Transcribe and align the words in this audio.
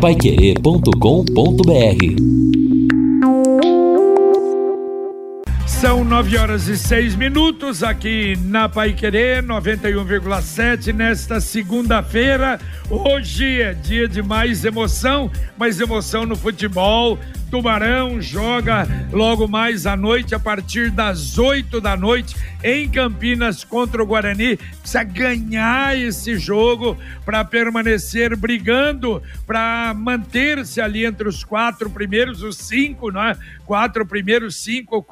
paiquerê.com.br 0.00 0.88
São 5.66 6.04
nove 6.04 6.38
horas 6.38 6.68
e 6.68 6.78
seis 6.78 7.16
minutos 7.16 7.82
aqui 7.82 8.36
na 8.44 8.68
Pai 8.68 8.92
Querer 8.92 9.42
91,7 9.42 10.92
nesta 10.92 11.40
segunda-feira. 11.40 12.60
Hoje 12.88 13.60
é 13.60 13.74
dia 13.74 14.06
de 14.06 14.22
mais 14.22 14.64
emoção, 14.64 15.30
mais 15.56 15.80
emoção 15.80 16.24
no 16.24 16.36
futebol, 16.36 17.18
Tubarão 17.50 18.20
joga 18.20 18.86
logo 19.10 19.48
mais 19.48 19.86
à 19.86 19.96
noite, 19.96 20.34
a 20.34 20.38
partir 20.38 20.90
das 20.90 21.38
8 21.38 21.80
da 21.80 21.96
noite, 21.96 22.36
em 22.62 22.88
Campinas 22.88 23.64
contra 23.64 24.02
o 24.02 24.06
Guarani. 24.06 24.56
Precisa 24.56 25.02
ganhar 25.02 25.96
esse 25.96 26.36
jogo 26.36 26.96
para 27.24 27.44
permanecer 27.44 28.36
brigando, 28.36 29.22
para 29.46 29.94
manter-se 29.94 30.80
ali 30.80 31.06
entre 31.06 31.28
os 31.28 31.44
quatro 31.44 31.88
primeiros, 31.88 32.42
os 32.42 32.56
cinco, 32.56 33.10
não 33.10 33.22
é? 33.22 33.36
Quatro 33.64 34.04
primeiros, 34.06 34.56
cinco, 34.56 35.04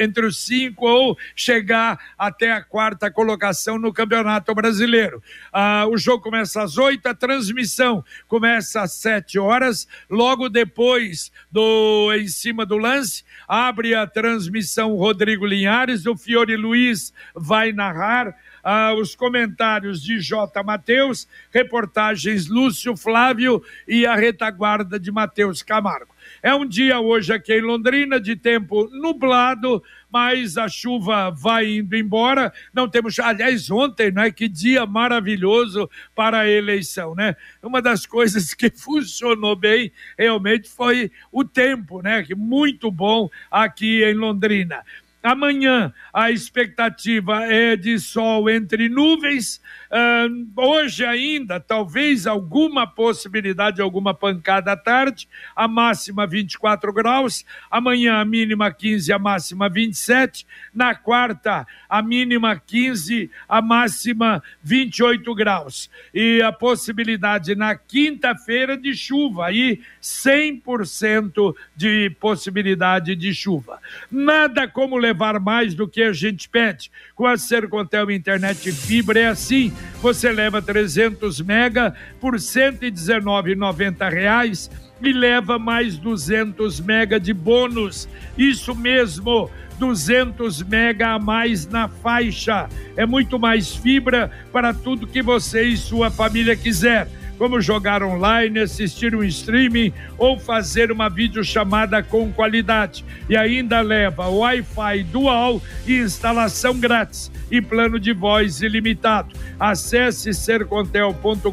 entre 0.00 0.26
os 0.26 0.44
cinco, 0.44 0.86
ou 0.86 1.18
chegar 1.34 1.98
até 2.16 2.52
a 2.52 2.62
quarta 2.62 3.10
colocação 3.10 3.78
no 3.78 3.92
Campeonato 3.92 4.54
Brasileiro. 4.54 5.22
Ah, 5.52 5.84
o 5.88 5.98
jogo 5.98 6.22
começa 6.22 6.62
às 6.62 6.78
oito, 6.78 7.06
a 7.08 7.14
transmissão 7.14 8.04
começa 8.26 8.82
às 8.82 8.92
sete 8.92 9.38
horas, 9.38 9.86
logo 10.08 10.48
depois 10.48 11.32
do 11.50 11.67
em 12.14 12.28
cima 12.28 12.64
do 12.64 12.76
lance, 12.76 13.24
abre 13.46 13.94
a 13.94 14.06
transmissão 14.06 14.94
Rodrigo 14.94 15.46
Linhares, 15.46 16.06
o 16.06 16.16
Fiore 16.16 16.56
Luiz 16.56 17.12
vai 17.34 17.72
narrar. 17.72 18.34
Ah, 18.62 18.92
os 18.92 19.14
comentários 19.14 20.02
de 20.02 20.20
J. 20.20 20.62
Matheus, 20.62 21.26
reportagens 21.50 22.48
Lúcio 22.48 22.96
Flávio 22.96 23.62
e 23.86 24.04
a 24.04 24.14
retaguarda 24.14 24.98
de 24.98 25.10
Matheus 25.10 25.62
Camargo. 25.62 26.14
É 26.42 26.54
um 26.54 26.66
dia 26.66 27.00
hoje 27.00 27.32
aqui 27.32 27.54
em 27.54 27.60
Londrina 27.60 28.20
de 28.20 28.36
tempo 28.36 28.88
nublado, 28.92 29.82
mas 30.10 30.56
a 30.56 30.68
chuva 30.68 31.30
vai 31.30 31.78
indo 31.78 31.96
embora. 31.96 32.52
Não 32.72 32.88
temos, 32.88 33.18
aliás, 33.18 33.70
ontem, 33.70 34.10
né? 34.12 34.30
Que 34.30 34.48
dia 34.48 34.86
maravilhoso 34.86 35.90
para 36.14 36.40
a 36.40 36.48
eleição, 36.48 37.14
né? 37.14 37.34
Uma 37.62 37.82
das 37.82 38.06
coisas 38.06 38.54
que 38.54 38.70
funcionou 38.70 39.56
bem 39.56 39.92
realmente 40.16 40.68
foi 40.68 41.10
o 41.32 41.44
tempo, 41.44 42.00
né? 42.02 42.22
Que 42.22 42.34
muito 42.34 42.90
bom 42.90 43.28
aqui 43.50 44.04
em 44.04 44.14
Londrina. 44.14 44.84
Amanhã 45.22 45.92
a 46.14 46.30
expectativa 46.30 47.44
é 47.44 47.76
de 47.76 47.98
sol 47.98 48.48
entre 48.48 48.88
nuvens. 48.88 49.60
Uh, 49.90 50.46
hoje 50.54 51.04
ainda, 51.04 51.58
talvez 51.58 52.26
alguma 52.26 52.86
possibilidade 52.86 53.76
de 53.76 53.82
alguma 53.82 54.12
pancada 54.12 54.72
à 54.72 54.76
tarde. 54.76 55.28
A 55.56 55.66
máxima 55.66 56.26
24 56.26 56.92
graus. 56.92 57.44
Amanhã 57.70 58.20
a 58.20 58.24
mínima 58.24 58.70
15, 58.70 59.12
a 59.12 59.18
máxima 59.18 59.68
27. 59.68 60.46
Na 60.74 60.94
quarta, 60.94 61.66
a 61.88 62.02
mínima 62.02 62.56
15, 62.58 63.30
a 63.48 63.62
máxima 63.62 64.42
28 64.62 65.34
graus. 65.34 65.90
E 66.12 66.42
a 66.42 66.52
possibilidade 66.52 67.54
na 67.54 67.74
quinta-feira 67.74 68.76
de 68.76 68.94
chuva. 68.94 69.46
Aí 69.46 69.80
100% 70.02 71.54
de 71.74 72.10
possibilidade 72.20 73.16
de 73.16 73.32
chuva. 73.34 73.78
Nada 74.10 74.68
como 74.68 74.96
levar 74.96 75.40
mais 75.40 75.74
do 75.74 75.88
que 75.88 76.02
a 76.02 76.12
gente 76.12 76.48
pede. 76.48 76.90
Com 77.14 77.26
a 77.26 77.36
Sercontel 77.36 78.10
Internet 78.10 78.70
Fibra 78.72 79.20
é 79.20 79.26
assim, 79.28 79.72
você 80.00 80.30
leva 80.30 80.62
300 80.62 81.40
mega 81.40 81.94
por 82.20 82.34
119,90 82.34 84.10
reais 84.10 84.70
e 85.02 85.12
leva 85.12 85.58
mais 85.58 85.98
200 85.98 86.80
mega 86.80 87.18
de 87.18 87.32
bônus. 87.32 88.08
Isso 88.36 88.74
mesmo, 88.74 89.50
200 89.78 90.62
mega 90.62 91.10
a 91.10 91.18
mais 91.18 91.66
na 91.66 91.88
faixa. 91.88 92.68
É 92.96 93.06
muito 93.06 93.38
mais 93.38 93.74
fibra 93.74 94.30
para 94.52 94.74
tudo 94.74 95.06
que 95.06 95.22
você 95.22 95.64
e 95.64 95.76
sua 95.76 96.10
família 96.10 96.56
quiser 96.56 97.08
como 97.38 97.60
jogar 97.60 98.02
online, 98.02 98.58
assistir 98.58 99.14
um 99.14 99.22
streaming 99.22 99.92
ou 100.18 100.38
fazer 100.38 100.90
uma 100.90 101.08
videochamada 101.08 102.02
com 102.02 102.32
qualidade. 102.32 103.04
E 103.28 103.36
ainda 103.36 103.80
leva 103.80 104.28
Wi-Fi 104.28 105.04
dual 105.04 105.62
e 105.86 105.98
instalação 105.98 106.78
grátis 106.78 107.30
e 107.50 107.62
plano 107.62 108.00
de 108.00 108.12
voz 108.12 108.60
ilimitado. 108.60 109.34
Acesse 109.58 110.34
sercontel.com.br 110.34 111.52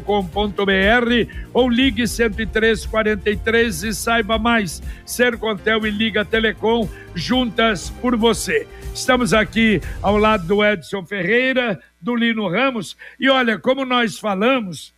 ou 1.54 1.68
ligue 1.68 2.06
10343 2.06 3.84
e 3.84 3.94
saiba 3.94 4.38
mais. 4.38 4.82
Sercontel 5.04 5.86
e 5.86 5.90
Liga 5.90 6.24
Telecom 6.24 6.88
juntas 7.14 7.90
por 8.00 8.16
você. 8.16 8.66
Estamos 8.94 9.32
aqui 9.32 9.80
ao 10.02 10.16
lado 10.16 10.46
do 10.46 10.64
Edson 10.64 11.04
Ferreira, 11.04 11.78
do 12.00 12.16
Lino 12.16 12.48
Ramos, 12.48 12.96
e 13.20 13.28
olha, 13.28 13.58
como 13.58 13.84
nós 13.84 14.18
falamos, 14.18 14.95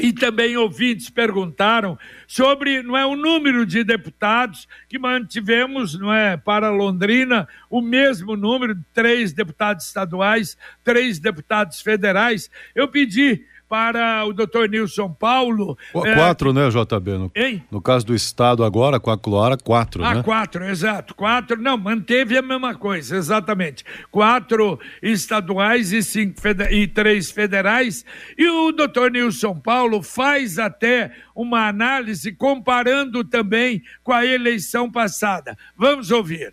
e 0.00 0.12
também 0.12 0.56
ouvintes 0.56 1.10
perguntaram 1.10 1.98
sobre 2.26 2.82
não 2.82 2.96
é 2.96 3.04
o 3.04 3.14
número 3.14 3.66
de 3.66 3.84
deputados 3.84 4.66
que 4.88 4.98
mantivemos 4.98 5.98
não 5.98 6.12
é 6.12 6.36
para 6.36 6.70
Londrina 6.70 7.46
o 7.68 7.80
mesmo 7.82 8.34
número 8.34 8.74
três 8.92 9.32
deputados 9.32 9.86
estaduais 9.86 10.56
três 10.82 11.18
deputados 11.18 11.80
federais. 11.80 12.50
Eu 12.74 12.88
pedi 12.88 13.44
para 13.72 14.26
o 14.26 14.34
doutor 14.34 14.68
Nilson 14.68 15.08
Paulo. 15.08 15.78
É, 16.04 16.14
quatro, 16.14 16.52
né, 16.52 16.68
JB? 16.68 17.10
No, 17.12 17.32
hein? 17.34 17.64
no 17.70 17.80
caso 17.80 18.04
do 18.04 18.14
Estado 18.14 18.62
agora, 18.64 19.00
com 19.00 19.10
a 19.10 19.16
Cloara, 19.16 19.56
quatro, 19.56 20.04
ah, 20.04 20.16
né? 20.16 20.22
quatro, 20.22 20.62
exato. 20.66 21.14
Quatro, 21.14 21.56
não, 21.56 21.78
manteve 21.78 22.36
a 22.36 22.42
mesma 22.42 22.74
coisa, 22.74 23.16
exatamente. 23.16 23.82
Quatro 24.10 24.78
estaduais 25.02 25.90
e, 25.90 26.02
cinco 26.02 26.38
e 26.70 26.86
três 26.86 27.30
federais. 27.30 28.04
E 28.36 28.46
o 28.46 28.72
doutor 28.72 29.10
Nilson 29.10 29.58
Paulo 29.58 30.02
faz 30.02 30.58
até 30.58 31.10
uma 31.34 31.66
análise 31.66 32.30
comparando 32.30 33.24
também 33.24 33.82
com 34.04 34.12
a 34.12 34.26
eleição 34.26 34.92
passada. 34.92 35.56
Vamos 35.78 36.10
ouvir. 36.10 36.52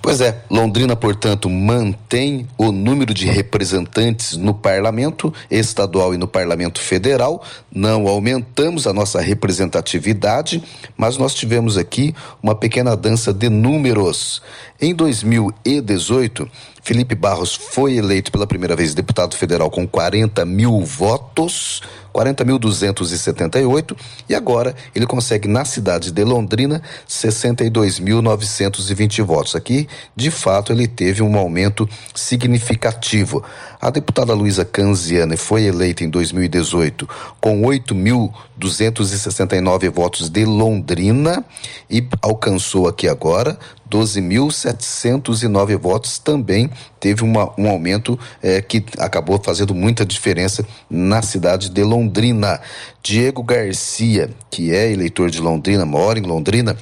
Pois 0.00 0.20
é, 0.20 0.42
Londrina, 0.50 0.94
portanto, 0.94 1.48
mantém 1.48 2.46
o 2.58 2.70
número 2.70 3.14
de 3.14 3.26
representantes 3.26 4.36
no 4.36 4.52
parlamento 4.52 5.32
estadual 5.50 6.14
e 6.14 6.18
no 6.18 6.28
parlamento 6.28 6.80
federal. 6.80 7.42
Não 7.72 8.06
aumentamos 8.06 8.86
a 8.86 8.92
nossa 8.92 9.20
representatividade, 9.20 10.62
mas 10.96 11.16
nós 11.16 11.34
tivemos 11.34 11.78
aqui 11.78 12.14
uma 12.42 12.54
pequena 12.54 12.96
dança 12.96 13.32
de 13.32 13.48
números. 13.48 14.42
Em 14.80 14.94
2018, 14.94 16.48
Felipe 16.82 17.14
Barros 17.14 17.54
foi 17.54 17.96
eleito 17.96 18.30
pela 18.30 18.46
primeira 18.46 18.76
vez 18.76 18.92
deputado 18.92 19.34
federal 19.34 19.70
com 19.70 19.88
40 19.88 20.44
mil 20.44 20.80
votos. 20.80 21.80
40.278 22.14 23.96
e 24.28 24.34
agora 24.36 24.76
ele 24.94 25.06
consegue 25.06 25.48
na 25.48 25.64
cidade 25.64 26.12
de 26.12 26.22
Londrina 26.22 26.80
62.920 27.08 29.24
votos. 29.24 29.56
Aqui, 29.64 29.88
de 30.14 30.30
fato, 30.30 30.74
ele 30.74 30.86
teve 30.86 31.22
um 31.22 31.38
aumento 31.38 31.88
significativo. 32.14 33.42
A 33.80 33.88
deputada 33.88 34.34
Luísa 34.34 34.62
Canziane 34.62 35.38
foi 35.38 35.64
eleita 35.64 36.04
em 36.04 36.10
2018 36.10 37.08
com 37.40 37.62
8.269 37.62 39.90
votos 39.90 40.28
de 40.28 40.44
Londrina 40.44 41.42
e 41.88 42.06
alcançou 42.20 42.86
aqui 42.86 43.08
agora 43.08 43.58
12.709 43.90 45.78
votos 45.78 46.18
também 46.18 46.68
teve 47.00 47.22
uma, 47.22 47.50
um 47.56 47.66
aumento 47.68 48.18
é, 48.42 48.60
que 48.60 48.84
acabou 48.98 49.40
fazendo 49.42 49.74
muita 49.74 50.04
diferença 50.04 50.62
na 50.90 51.22
cidade 51.22 51.70
de 51.70 51.82
Londrina. 51.82 52.60
Diego 53.02 53.42
Garcia, 53.42 54.28
que 54.50 54.74
é 54.74 54.90
eleitor 54.90 55.30
de 55.30 55.40
Londrina, 55.40 55.86
mora 55.86 56.18
em 56.18 56.22
Londrina, 56.22 56.76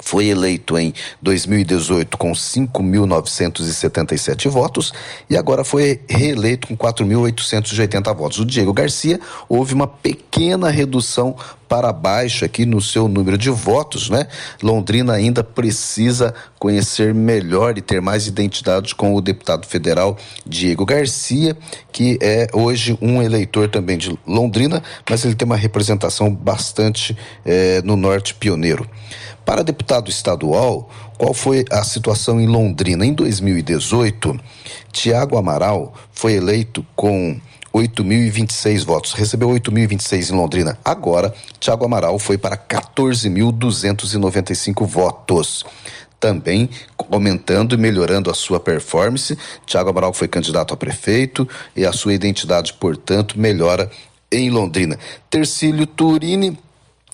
foi 0.00 0.26
eleito 0.26 0.78
em 0.78 0.92
2018 1.22 2.16
com 2.16 2.32
5.977 2.32 4.48
votos 4.48 4.92
e 5.28 5.36
agora 5.36 5.64
foi 5.64 6.00
reeleito 6.08 6.68
com 6.68 6.76
4.880 6.76 8.14
votos. 8.14 8.38
O 8.38 8.44
Diego 8.44 8.72
Garcia 8.72 9.18
houve 9.48 9.74
uma 9.74 9.86
pequena 9.86 10.70
redução 10.70 11.36
para 11.68 11.92
baixo 11.92 12.44
aqui 12.44 12.64
no 12.64 12.80
seu 12.80 13.08
número 13.08 13.36
de 13.36 13.50
votos, 13.50 14.08
né? 14.08 14.26
Londrina 14.62 15.12
ainda 15.12 15.42
precisa 15.42 16.34
conhecer 16.58 17.14
melhor 17.14 17.76
e 17.76 17.82
ter 17.82 18.00
mais 18.00 18.26
identidade 18.26 18.94
com 18.94 19.14
o 19.14 19.20
deputado 19.20 19.66
federal 19.66 20.16
Diego 20.46 20.84
Garcia, 20.84 21.56
que 21.92 22.18
é 22.20 22.46
hoje 22.52 22.96
um 23.00 23.22
eleitor 23.22 23.68
também 23.68 23.98
de 23.98 24.16
Londrina, 24.26 24.82
mas 25.08 25.24
ele 25.24 25.34
tem 25.34 25.46
uma 25.46 25.56
representação 25.56 26.32
bastante 26.32 27.16
eh, 27.44 27.80
no 27.84 27.96
norte 27.96 28.34
pioneiro. 28.34 28.88
Para 29.44 29.62
deputado 29.62 30.10
estadual, 30.10 30.90
qual 31.16 31.32
foi 31.32 31.64
a 31.70 31.84
situação 31.84 32.40
em 32.40 32.46
Londrina? 32.46 33.06
Em 33.06 33.14
2018, 33.14 34.38
Tiago 34.90 35.38
Amaral 35.38 35.94
foi 36.10 36.34
eleito 36.34 36.84
com 36.96 37.40
8.026 37.76 38.84
votos. 38.84 39.12
Recebeu 39.12 39.48
8.026 39.50 40.30
em 40.30 40.36
Londrina. 40.36 40.78
Agora, 40.82 41.34
Tiago 41.60 41.84
Amaral 41.84 42.18
foi 42.18 42.38
para 42.38 42.56
14.295 42.56 44.86
votos 44.86 45.62
também 46.18 46.70
aumentando 47.10 47.74
e 47.74 47.78
melhorando 47.78 48.30
a 48.30 48.34
sua 48.34 48.58
performance. 48.58 49.36
Tiago 49.66 49.90
Amaral 49.90 50.14
foi 50.14 50.26
candidato 50.26 50.72
a 50.72 50.76
prefeito 50.76 51.46
e 51.76 51.84
a 51.84 51.92
sua 51.92 52.14
identidade, 52.14 52.72
portanto, 52.72 53.38
melhora 53.38 53.90
em 54.32 54.48
Londrina. 54.50 54.98
Tercílio 55.28 55.86
Turini 55.86 56.58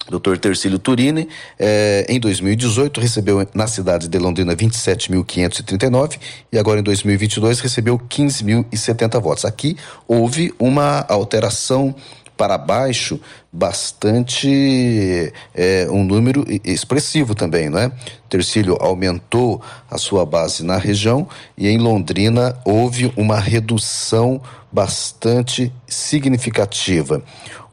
Dr. 0.08 0.36
Tercílio 0.36 0.78
Turini, 0.78 1.28
eh, 1.58 2.06
em 2.08 2.18
2018, 2.18 3.00
recebeu 3.00 3.46
na 3.54 3.66
cidade 3.66 4.08
de 4.08 4.18
Londrina 4.18 4.54
27.539 4.54 6.18
e 6.52 6.58
agora 6.58 6.80
em 6.80 6.82
2022 6.82 7.60
recebeu 7.60 7.98
15.070 7.98 9.20
votos. 9.20 9.44
Aqui 9.44 9.76
houve 10.06 10.52
uma 10.58 11.04
alteração 11.08 11.94
para 12.36 12.58
baixo 12.58 13.20
bastante 13.52 15.32
é, 15.54 15.86
um 15.90 16.02
número 16.02 16.44
expressivo 16.64 17.34
também, 17.34 17.68
não 17.68 17.78
é? 17.78 17.92
Tercílio 18.28 18.78
aumentou 18.80 19.60
a 19.90 19.98
sua 19.98 20.24
base 20.24 20.64
na 20.64 20.78
região 20.78 21.28
e 21.56 21.68
em 21.68 21.76
Londrina 21.76 22.56
houve 22.64 23.12
uma 23.14 23.38
redução 23.38 24.40
bastante 24.72 25.70
significativa. 25.86 27.22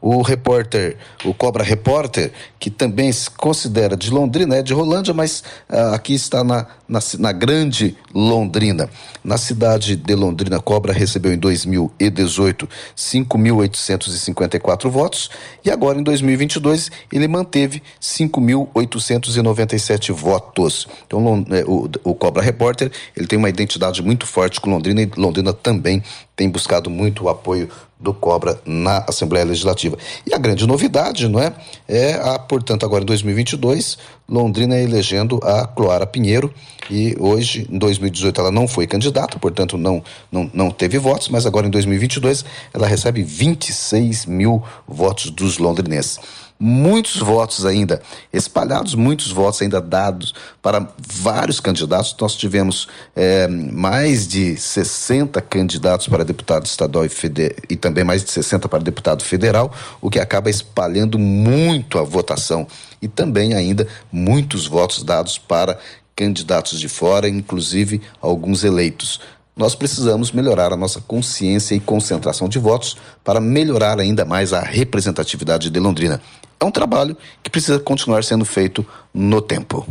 O 0.02 0.22
repórter, 0.22 0.96
o 1.24 1.34
Cobra 1.34 1.62
Repórter, 1.62 2.32
que 2.58 2.70
também 2.70 3.12
se 3.12 3.30
considera 3.30 3.94
de 3.96 4.10
Londrina, 4.10 4.56
é 4.56 4.62
de 4.62 4.72
Rolândia, 4.72 5.12
mas 5.12 5.42
uh, 5.68 5.94
aqui 5.94 6.14
está 6.14 6.42
na, 6.42 6.66
na, 6.88 7.00
na, 7.18 7.32
grande 7.32 7.96
Londrina. 8.14 8.88
Na 9.22 9.36
cidade 9.36 9.96
de 9.96 10.14
Londrina, 10.14 10.58
Cobra 10.58 10.92
recebeu 10.92 11.34
em 11.34 11.38
2018 11.38 12.68
5.854 12.96 14.88
votos 14.88 15.30
e 15.62 15.69
agora 15.70 15.98
em 15.98 16.02
2022 16.02 16.90
ele 17.12 17.28
manteve 17.28 17.82
5.897 18.00 20.12
votos. 20.12 20.88
Então 21.06 21.44
é, 21.50 21.64
o, 21.64 21.88
o 22.04 22.14
Cobra 22.14 22.42
Repórter 22.42 22.90
ele 23.16 23.26
tem 23.26 23.38
uma 23.38 23.48
identidade 23.48 24.02
muito 24.02 24.26
forte 24.26 24.60
com 24.60 24.70
Londrina 24.70 25.02
e 25.02 25.10
Londrina 25.16 25.52
também 25.52 26.02
tem 26.36 26.48
buscado 26.48 26.88
muito 26.88 27.24
o 27.24 27.28
apoio 27.28 27.68
do 28.00 28.14
Cobra 28.14 28.60
na 28.64 29.04
Assembleia 29.06 29.44
Legislativa. 29.44 29.98
E 30.26 30.34
a 30.34 30.38
grande 30.38 30.66
novidade, 30.66 31.28
não 31.28 31.40
é? 31.40 31.52
É 31.86 32.14
a, 32.14 32.38
portanto, 32.38 32.84
agora 32.84 33.02
em 33.02 33.06
2022, 33.06 33.98
Londrina 34.28 34.78
elegendo 34.78 35.38
a 35.42 35.66
Cloara 35.66 36.06
Pinheiro 36.06 36.52
e 36.90 37.14
hoje, 37.20 37.66
em 37.70 37.78
2018, 37.78 38.40
ela 38.40 38.50
não 38.50 38.66
foi 38.66 38.86
candidata, 38.86 39.38
portanto, 39.38 39.76
não, 39.76 40.02
não, 40.32 40.50
não 40.52 40.70
teve 40.70 40.98
votos, 40.98 41.28
mas 41.28 41.46
agora 41.46 41.66
em 41.66 41.70
2022 41.70 42.44
ela 42.72 42.86
recebe 42.86 43.22
26 43.22 44.26
mil 44.26 44.62
votos 44.88 45.30
dos 45.30 45.58
londrinenses 45.58 46.18
muitos 46.60 47.16
votos 47.16 47.64
ainda 47.64 48.02
espalhados, 48.30 48.94
muitos 48.94 49.32
votos 49.32 49.62
ainda 49.62 49.80
dados 49.80 50.34
para 50.60 50.86
vários 50.98 51.58
candidatos. 51.58 52.14
Nós 52.20 52.36
tivemos 52.36 52.86
é, 53.16 53.48
mais 53.48 54.28
de 54.28 54.56
60 54.58 55.40
candidatos 55.40 56.06
para 56.06 56.22
deputado 56.22 56.66
estadual 56.66 57.06
e, 57.06 57.08
feder... 57.08 57.56
e 57.70 57.76
também 57.76 58.04
mais 58.04 58.22
de 58.22 58.30
60 58.30 58.68
para 58.68 58.82
deputado 58.82 59.24
federal, 59.24 59.72
o 60.02 60.10
que 60.10 60.20
acaba 60.20 60.50
espalhando 60.50 61.18
muito 61.18 61.98
a 61.98 62.02
votação 62.02 62.66
e 63.00 63.08
também 63.08 63.54
ainda 63.54 63.88
muitos 64.12 64.66
votos 64.66 65.02
dados 65.02 65.38
para 65.38 65.78
candidatos 66.14 66.78
de 66.78 66.88
fora, 66.88 67.26
inclusive 67.26 68.02
alguns 68.20 68.62
eleitos. 68.62 69.20
Nós 69.60 69.74
precisamos 69.74 70.32
melhorar 70.32 70.72
a 70.72 70.76
nossa 70.76 71.02
consciência 71.02 71.74
e 71.74 71.80
concentração 71.80 72.48
de 72.48 72.58
votos 72.58 72.96
para 73.22 73.42
melhorar 73.42 74.00
ainda 74.00 74.24
mais 74.24 74.54
a 74.54 74.60
representatividade 74.60 75.68
de 75.68 75.78
Londrina 75.78 76.18
é 76.58 76.64
um 76.64 76.70
trabalho 76.70 77.14
que 77.42 77.50
precisa 77.50 77.78
continuar 77.78 78.24
sendo 78.24 78.46
feito 78.46 78.86
no 79.12 79.42
tempo. 79.42 79.86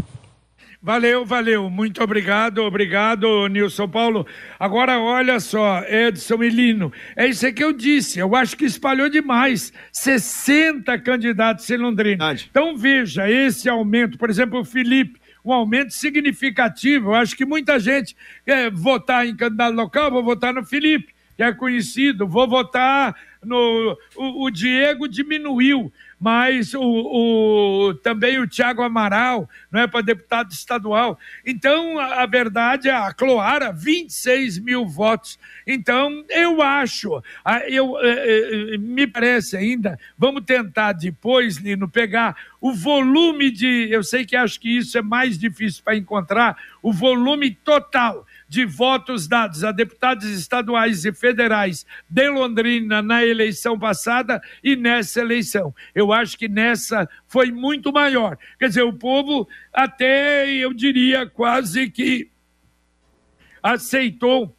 Valeu, 0.82 1.24
valeu. 1.24 1.70
Muito 1.70 2.02
obrigado, 2.02 2.64
obrigado, 2.64 3.48
Nilson 3.48 3.88
Paulo. 3.88 4.26
Agora, 4.60 5.00
olha 5.00 5.40
só, 5.40 5.84
Edson 5.84 6.42
e 6.42 6.50
Lino, 6.50 6.92
é 7.16 7.28
isso 7.28 7.52
que 7.54 7.64
eu 7.64 7.72
disse. 7.72 8.18
Eu 8.18 8.36
acho 8.36 8.58
que 8.58 8.66
espalhou 8.66 9.08
demais. 9.08 9.72
60 9.92 10.98
candidatos 11.00 11.70
em 11.70 11.78
Londrina. 11.78 12.34
Então, 12.50 12.76
veja, 12.76 13.30
esse 13.30 13.70
aumento, 13.70 14.18
por 14.18 14.32
exemplo, 14.32 14.62
o 14.62 14.66
Felipe, 14.66 15.20
um 15.44 15.54
aumento 15.54 15.94
significativo. 15.94 17.10
Eu 17.10 17.16
acho 17.16 17.36
que 17.36 17.46
muita 17.46 17.80
gente 17.80 18.16
quer 18.46 18.72
votar 18.72 19.28
em 19.28 19.36
candidato 19.36 19.76
local, 19.76 20.12
vou 20.12 20.24
votar 20.24 20.54
no 20.54 20.66
Felipe, 20.66 21.14
que 21.40 21.44
é 21.44 21.54
conhecido, 21.54 22.28
vou 22.28 22.50
votar 22.50 23.16
no. 23.42 23.98
O, 24.18 24.44
o 24.44 24.52
Diego 24.52 25.08
diminuiu 25.08 25.90
mas 26.20 26.74
o, 26.74 26.82
o 26.82 27.94
também 27.94 28.40
o 28.40 28.48
Tiago 28.48 28.84
Amaral, 28.84 29.50
não 29.72 29.80
é 29.80 29.88
para 29.88 30.02
deputado 30.02 30.52
estadual. 30.52 31.18
Então, 31.46 31.98
a, 31.98 32.24
a, 32.24 32.26
verdade 32.26 32.90
é 32.90 32.94
a 32.94 33.14
Cloara, 33.14 33.72
26 33.72 34.60
mil 34.60 34.86
votos. 34.86 35.40
Então, 35.66 36.26
eu 36.30 36.62
acho, 36.62 37.24
eu, 37.70 37.98
é, 38.02 38.74
é, 38.74 38.78
me 38.78 39.08
parece 39.08 39.56
ainda, 39.56 39.98
vamos 40.18 40.44
tentar 40.44 40.92
depois, 40.92 41.58
Lino, 41.58 41.88
pegar 41.88 42.36
o 42.60 42.74
volume 42.74 43.50
de, 43.50 43.88
eu 43.90 44.04
sei 44.04 44.26
que 44.26 44.36
acho 44.36 44.60
que 44.60 44.78
isso 44.78 44.98
é 44.98 45.02
mais 45.02 45.40
difícil 45.40 45.82
para 45.84 45.96
encontrar, 45.96 46.58
o 46.84 46.92
volume 46.92 47.52
total 47.52 48.26
de 48.50 48.66
votos 48.66 49.28
dados 49.28 49.64
a 49.64 49.72
deputados 49.72 50.26
estaduais 50.26 51.06
e 51.06 51.14
federais 51.14 51.86
de 52.10 52.30
Londrina 52.30 53.02
na 53.02 53.24
eleição 53.24 53.78
passada 53.78 54.42
e 54.64 54.76
nessa 54.76 55.22
eleição. 55.22 55.74
Eu 55.94 56.12
acho 56.12 56.36
que 56.36 56.50
nessa 56.50 57.08
foi 57.28 57.52
muito 57.52 57.94
maior. 57.94 58.38
Quer 58.58 58.70
dizer, 58.70 58.82
o 58.82 58.92
povo 58.92 59.48
até, 59.72 60.50
eu 60.50 60.74
diria, 60.74 61.28
quase 61.28 61.92
que 61.92 62.32
aceitou 63.62 64.56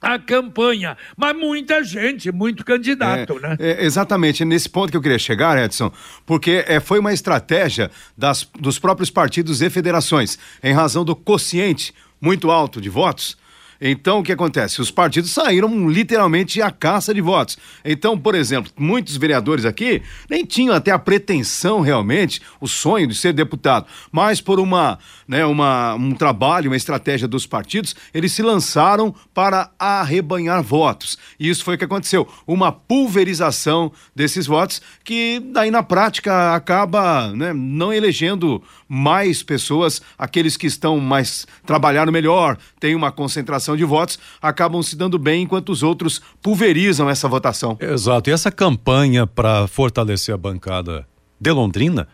a 0.00 0.18
campanha, 0.18 0.96
mas 1.16 1.34
muita 1.36 1.82
gente, 1.82 2.30
muito 2.30 2.64
candidato, 2.64 3.38
é, 3.38 3.40
né? 3.40 3.56
É, 3.58 3.84
exatamente, 3.84 4.44
nesse 4.44 4.68
ponto 4.68 4.90
que 4.90 4.96
eu 4.96 5.02
queria 5.02 5.18
chegar, 5.18 5.58
Edson, 5.58 5.90
porque 6.24 6.64
é, 6.68 6.78
foi 6.78 7.00
uma 7.00 7.12
estratégia 7.12 7.90
das, 8.16 8.48
dos 8.60 8.78
próprios 8.78 9.10
partidos 9.10 9.62
e 9.62 9.70
federações, 9.70 10.38
em 10.62 10.72
razão 10.72 11.04
do 11.04 11.16
quociente 11.16 11.94
muito 12.20 12.50
alto 12.50 12.80
de 12.80 12.88
votos, 12.88 13.36
então, 13.80 14.20
o 14.20 14.22
que 14.22 14.32
acontece? 14.32 14.80
Os 14.80 14.90
partidos 14.90 15.30
saíram 15.30 15.88
literalmente 15.88 16.62
à 16.62 16.70
caça 16.70 17.12
de 17.12 17.20
votos. 17.20 17.58
Então, 17.84 18.18
por 18.18 18.34
exemplo, 18.34 18.72
muitos 18.76 19.16
vereadores 19.16 19.64
aqui 19.64 20.02
nem 20.28 20.44
tinham 20.44 20.74
até 20.74 20.90
a 20.90 20.98
pretensão 20.98 21.80
realmente, 21.80 22.40
o 22.60 22.66
sonho 22.66 23.06
de 23.06 23.14
ser 23.14 23.32
deputado, 23.32 23.86
mas 24.10 24.40
por 24.40 24.58
uma, 24.58 24.98
né, 25.28 25.44
uma, 25.44 25.94
um 25.94 26.12
trabalho, 26.12 26.70
uma 26.70 26.76
estratégia 26.76 27.28
dos 27.28 27.46
partidos, 27.46 27.94
eles 28.14 28.32
se 28.32 28.42
lançaram 28.42 29.14
para 29.34 29.70
arrebanhar 29.78 30.62
votos. 30.62 31.18
E 31.38 31.48
isso 31.48 31.64
foi 31.64 31.74
o 31.74 31.78
que 31.78 31.84
aconteceu. 31.84 32.26
Uma 32.46 32.72
pulverização 32.72 33.92
desses 34.14 34.46
votos 34.46 34.80
que 35.04 35.40
daí 35.52 35.70
na 35.70 35.82
prática 35.82 36.54
acaba 36.54 37.32
né, 37.32 37.52
não 37.52 37.92
elegendo 37.92 38.62
mais 38.88 39.42
pessoas, 39.42 40.00
aqueles 40.16 40.56
que 40.56 40.66
estão 40.66 40.98
mais 41.00 41.46
trabalhando 41.64 42.12
melhor, 42.12 42.56
têm 42.78 42.94
uma 42.94 43.10
concentração 43.10 43.65
de 43.74 43.84
votos, 43.84 44.18
acabam 44.40 44.82
se 44.82 44.94
dando 44.94 45.18
bem, 45.18 45.42
enquanto 45.42 45.70
os 45.70 45.82
outros 45.82 46.20
pulverizam 46.42 47.08
essa 47.08 47.26
votação. 47.26 47.78
Exato. 47.80 48.28
E 48.28 48.32
essa 48.32 48.52
campanha 48.52 49.26
para 49.26 49.66
fortalecer 49.66 50.34
a 50.34 50.38
bancada 50.38 51.06
de 51.40 51.50
Londrina 51.50 52.06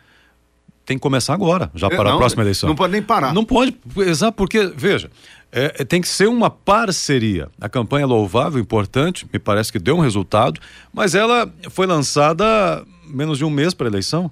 tem 0.85 0.97
que 0.97 1.03
começar 1.03 1.35
agora, 1.35 1.71
já 1.75 1.89
para 1.89 2.05
não, 2.05 2.15
a 2.15 2.19
próxima 2.19 2.43
eleição. 2.43 2.69
Não 2.69 2.77
pode 2.77 2.93
nem 2.93 3.03
parar. 3.03 3.33
Não 3.33 3.45
pode, 3.45 3.77
exato, 3.99 4.33
porque, 4.37 4.73
veja, 4.77 5.11
é, 5.51 5.85
tem 5.85 6.01
que 6.01 6.09
ser 6.09 6.29
uma 6.29 6.51
parceria. 6.51 7.49
A 7.61 7.69
campanha 7.69 8.03
é 8.05 8.07
louvável, 8.07 8.61
importante, 8.61 9.27
me 9.33 9.39
parece 9.39 9.71
que 9.71 9.79
deu 9.79 9.97
um 9.97 10.01
resultado, 10.01 10.61
mas 10.93 11.15
ela 11.15 11.53
foi 11.71 11.87
lançada 11.87 12.85
menos 13.07 13.39
de 13.39 13.45
um 13.45 13.51
mês 13.51 13.75
para 13.75 13.87
a 13.87 13.91
eleição. 13.91 14.31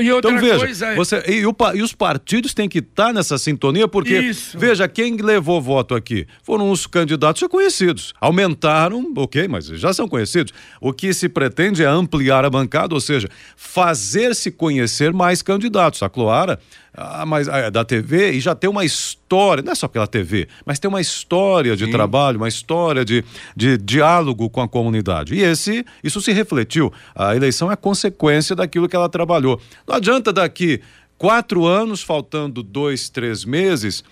E 0.00 0.10
outra 0.10 0.32
então 0.32 0.40
veja, 0.40 0.58
coisa 0.58 0.86
é... 0.86 0.94
você, 0.96 1.24
e, 1.28 1.46
o, 1.46 1.54
e, 1.74 1.82
os 1.82 1.92
partidos 1.92 2.52
têm 2.52 2.68
que 2.68 2.78
estar 2.78 3.06
tá 3.06 3.12
nessa 3.12 3.38
sintonia, 3.38 3.86
porque, 3.86 4.18
Isso. 4.18 4.58
veja, 4.58 4.88
quem 4.88 5.16
levou 5.16 5.62
voto 5.62 5.94
aqui 5.94 6.26
foram 6.42 6.70
os 6.70 6.86
candidatos 6.86 7.40
já 7.40 7.48
conhecidos. 7.48 8.12
Aumentaram, 8.20 9.12
ok, 9.16 9.46
mas 9.46 9.66
já 9.66 9.92
são 9.92 10.08
conhecidos. 10.08 10.52
O 10.80 10.92
que 10.92 11.14
se 11.14 11.28
pretende 11.28 11.84
é 11.84 11.86
ampliar 11.86 12.44
a 12.44 12.50
bancada, 12.50 12.94
ou 12.94 13.00
seja, 13.00 13.28
fazer-se 13.56 14.50
conhecer 14.50 15.12
mais 15.12 15.42
candidatos. 15.42 16.02
A 16.02 16.08
Cloara 16.08 16.58
ah, 16.94 17.24
mas, 17.26 17.48
ah, 17.48 17.70
da 17.70 17.84
TV 17.84 18.32
e 18.32 18.40
já 18.40 18.54
tem 18.54 18.68
uma 18.68 18.84
história, 18.84 19.62
não 19.62 19.72
é 19.72 19.74
só 19.74 19.86
pela 19.88 20.06
TV, 20.06 20.48
mas 20.64 20.78
tem 20.78 20.88
uma 20.88 21.00
história 21.00 21.76
de 21.76 21.84
Sim. 21.84 21.90
trabalho, 21.90 22.38
uma 22.38 22.48
história 22.48 23.04
de, 23.04 23.24
de 23.56 23.76
diálogo 23.78 24.48
com 24.50 24.60
a 24.60 24.68
comunidade. 24.68 25.34
E 25.34 25.40
esse, 25.40 25.84
isso 26.02 26.20
se 26.20 26.32
refletiu. 26.32 26.92
A 27.14 27.36
eleição 27.36 27.70
é 27.70 27.76
consequência 27.76 28.56
daquilo 28.56 28.88
que 28.88 28.96
ela 28.96 29.08
trabalhou. 29.08 29.60
Não 29.86 29.96
adianta 29.96 30.32
daqui 30.32 30.80
quatro 31.18 31.66
anos, 31.66 32.02
faltando 32.02 32.62
dois, 32.62 33.08
três 33.10 33.44
meses, 33.44 34.04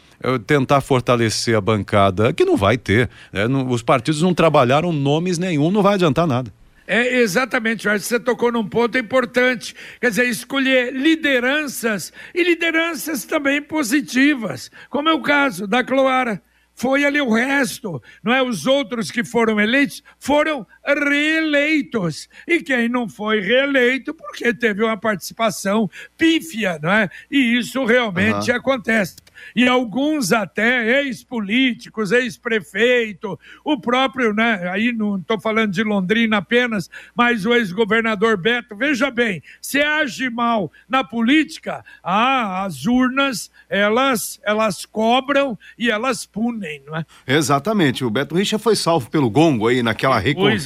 tentar 0.46 0.80
fortalecer 0.80 1.56
a 1.56 1.60
bancada, 1.60 2.32
que 2.32 2.44
não 2.44 2.56
vai 2.56 2.76
ter. 2.76 3.08
Né? 3.32 3.46
Os 3.46 3.82
partidos 3.82 4.22
não 4.22 4.34
trabalharam 4.34 4.92
nomes 4.92 5.38
nenhum, 5.38 5.70
não 5.70 5.82
vai 5.82 5.94
adiantar 5.94 6.26
nada. 6.26 6.52
É, 6.86 7.16
exatamente, 7.18 7.88
que 7.88 7.98
você 7.98 8.20
tocou 8.20 8.52
num 8.52 8.68
ponto 8.68 8.96
importante. 8.96 9.74
Quer 10.00 10.10
dizer, 10.10 10.28
escolher 10.28 10.92
lideranças 10.92 12.12
e 12.34 12.42
lideranças 12.42 13.24
também 13.24 13.60
positivas, 13.60 14.70
como 14.88 15.08
é 15.08 15.12
o 15.12 15.22
caso 15.22 15.66
da 15.66 15.82
Cloara 15.82 16.42
foi 16.76 17.06
ali 17.06 17.18
o 17.22 17.32
resto, 17.32 18.02
não 18.22 18.34
é? 18.34 18.42
Os 18.42 18.66
outros 18.66 19.10
que 19.10 19.24
foram 19.24 19.58
eleitos 19.58 20.02
foram 20.18 20.66
reeleitos. 20.86 22.28
E 22.46 22.60
quem 22.60 22.88
não 22.88 23.08
foi 23.08 23.40
reeleito, 23.40 24.14
porque 24.14 24.54
teve 24.54 24.82
uma 24.84 24.96
participação 24.96 25.90
pífia, 26.16 26.78
não 26.82 26.92
é? 26.92 27.10
E 27.30 27.58
isso 27.58 27.84
realmente 27.84 28.50
uhum. 28.50 28.56
acontece 28.56 29.16
e 29.54 29.66
alguns 29.66 30.32
até 30.32 31.02
ex-políticos, 31.02 32.12
ex-prefeito, 32.12 33.38
o 33.64 33.78
próprio, 33.80 34.32
né? 34.32 34.68
Aí 34.70 34.92
não 34.92 35.16
estou 35.16 35.40
falando 35.40 35.72
de 35.72 35.82
Londrina 35.82 36.38
apenas, 36.38 36.90
mas 37.14 37.44
o 37.46 37.54
ex-governador 37.54 38.36
Beto. 38.36 38.76
Veja 38.76 39.10
bem, 39.10 39.42
se 39.60 39.80
age 39.80 40.28
mal 40.30 40.70
na 40.88 41.04
política, 41.04 41.84
ah, 42.02 42.64
as 42.64 42.86
urnas 42.86 43.50
elas 43.68 44.40
elas 44.44 44.84
cobram 44.84 45.58
e 45.78 45.90
elas 45.90 46.26
punem, 46.26 46.82
não 46.86 46.96
é? 46.96 47.04
Exatamente. 47.26 48.04
O 48.04 48.10
Beto 48.10 48.34
Richa 48.34 48.58
foi 48.58 48.76
salvo 48.76 49.10
pelo 49.10 49.30
gongo 49.30 49.68
aí 49.68 49.82
naquela 49.82 50.18
recontagem 50.18 50.56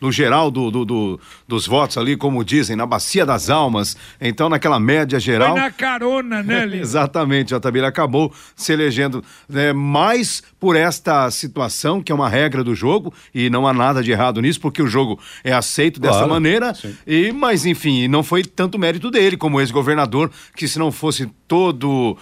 no 0.00 0.10
geral 0.10 0.50
do, 0.50 0.70
do, 0.70 0.84
do, 0.84 1.20
dos 1.46 1.66
votos 1.66 1.98
ali, 1.98 2.16
como 2.16 2.44
dizem, 2.44 2.76
na 2.76 2.86
bacia 2.86 3.26
das 3.26 3.50
almas. 3.50 3.96
Então, 4.20 4.48
naquela 4.48 4.80
média 4.80 5.18
geral. 5.20 5.52
Foi 5.52 5.60
na 5.60 5.70
carona, 5.70 6.42
né, 6.42 6.64
Lili? 6.66 6.80
Exatamente, 6.80 7.54
Otabira 7.54 7.88
acabou 7.88 8.32
se 8.54 8.72
elegendo 8.72 9.22
né, 9.48 9.72
mais 9.72 10.42
por 10.58 10.74
esta 10.74 11.30
situação, 11.30 12.02
que 12.02 12.10
é 12.10 12.14
uma 12.14 12.28
regra 12.28 12.64
do 12.64 12.74
jogo, 12.74 13.12
e 13.34 13.50
não 13.50 13.66
há 13.66 13.72
nada 13.72 14.02
de 14.02 14.10
errado 14.10 14.40
nisso, 14.40 14.60
porque 14.60 14.82
o 14.82 14.86
jogo 14.86 15.18
é 15.44 15.52
aceito 15.52 16.00
claro, 16.00 16.16
dessa 16.16 16.26
maneira. 16.26 16.72
E, 17.06 17.32
mas, 17.32 17.66
enfim, 17.66 18.08
não 18.08 18.22
foi 18.22 18.42
tanto 18.42 18.78
mérito 18.78 19.10
dele 19.10 19.36
como 19.36 19.60
ex-governador, 19.60 20.30
que 20.56 20.66
se 20.66 20.78
não 20.78 20.90
fosse 20.90 21.30
todo, 21.46 22.16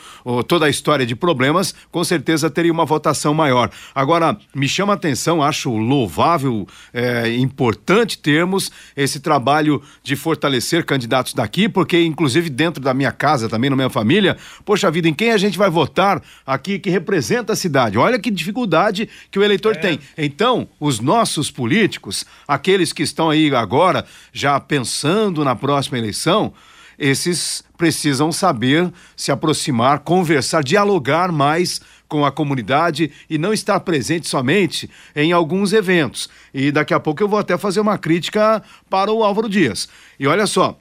toda 0.46 0.66
a 0.66 0.68
história 0.68 1.06
de 1.06 1.16
problemas, 1.16 1.74
com 1.90 2.04
certeza 2.04 2.50
teria 2.50 2.72
uma 2.72 2.84
votação 2.84 3.32
maior. 3.32 3.70
Agora, 3.94 4.36
me 4.54 4.68
chama 4.68 4.92
a 4.92 4.96
atenção, 4.96 5.42
acho 5.42 5.70
louvável, 5.74 6.66
é, 6.92 7.13
importante 7.28 8.18
termos 8.18 8.70
esse 8.96 9.20
trabalho 9.20 9.82
de 10.02 10.16
fortalecer 10.16 10.84
candidatos 10.84 11.34
daqui, 11.34 11.68
porque, 11.68 12.02
inclusive, 12.02 12.50
dentro 12.50 12.82
da 12.82 12.94
minha 12.94 13.12
casa, 13.12 13.48
também 13.48 13.70
na 13.70 13.76
minha 13.76 13.90
família, 13.90 14.36
poxa 14.64 14.90
vida, 14.90 15.08
em 15.08 15.14
quem 15.14 15.30
a 15.30 15.36
gente 15.36 15.58
vai 15.58 15.70
votar 15.70 16.22
aqui 16.46 16.78
que 16.78 16.90
representa 16.90 17.52
a 17.52 17.56
cidade? 17.56 17.98
Olha 17.98 18.18
que 18.18 18.30
dificuldade 18.30 19.08
que 19.30 19.38
o 19.38 19.42
eleitor 19.42 19.76
é. 19.76 19.78
tem. 19.78 20.00
Então, 20.16 20.68
os 20.78 21.00
nossos 21.00 21.50
políticos, 21.50 22.24
aqueles 22.46 22.92
que 22.92 23.02
estão 23.02 23.30
aí 23.30 23.54
agora 23.54 24.04
já 24.32 24.58
pensando 24.60 25.44
na 25.44 25.54
próxima 25.54 25.98
eleição, 25.98 26.52
esses 26.98 27.64
precisam 27.76 28.30
saber 28.30 28.92
se 29.16 29.32
aproximar, 29.32 30.00
conversar, 30.00 30.62
dialogar 30.62 31.32
mais 31.32 31.80
com 32.14 32.24
a 32.24 32.30
comunidade 32.30 33.10
e 33.28 33.36
não 33.36 33.52
estar 33.52 33.80
presente 33.80 34.28
somente 34.28 34.88
em 35.16 35.32
alguns 35.32 35.72
eventos. 35.72 36.28
E 36.54 36.70
daqui 36.70 36.94
a 36.94 37.00
pouco 37.00 37.20
eu 37.20 37.28
vou 37.28 37.40
até 37.40 37.58
fazer 37.58 37.80
uma 37.80 37.98
crítica 37.98 38.62
para 38.88 39.10
o 39.10 39.24
Álvaro 39.24 39.48
Dias. 39.48 39.88
E 40.16 40.24
olha 40.24 40.46
só, 40.46 40.78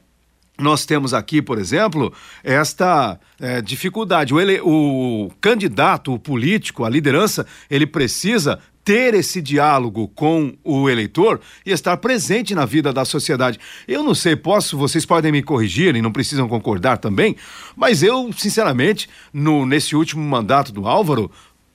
nós 0.60 0.86
temos 0.86 1.12
aqui, 1.12 1.42
por 1.42 1.58
exemplo, 1.58 2.13
esta 2.44 3.20
é, 3.40 3.63
dificuldade. 3.63 4.32
O, 4.32 4.40
ele, 4.40 4.62
o 4.62 5.32
candidato, 5.42 6.13
o 6.13 6.20
político, 6.20 6.86
a 6.86 6.90
liderança, 6.90 7.48
ele 7.68 7.88
precisa 7.88 8.60
ter 8.84 9.13
esse 9.13 9.42
diálogo 9.42 10.08
com 10.10 10.54
o 10.63 10.90
eleitor 10.90 11.40
e 11.66 11.72
estar 11.72 11.96
presente 11.98 12.54
na 12.54 12.66
vida 12.66 12.92
da 12.92 13.06
sociedade. 13.06 13.60
Eu 13.88 14.04
não 14.04 14.13
sei, 14.13 14.36
posso, 14.36 14.78
vocês 14.78 15.06
podem 15.06 15.32
me 15.32 15.42
corrigir 15.42 15.96
e 15.96 16.02
não 16.02 16.12
precisam 16.12 16.48
concordar 16.48 16.98
também, 16.98 17.36
mas 17.75 18.04
eu, 18.04 18.32
sinceramente, 18.34 19.10
no, 19.34 19.66
nesse 19.66 19.96
último 19.96 20.24
mandato 20.24 20.72
do 20.72 20.88
Álvaro, 20.88 21.32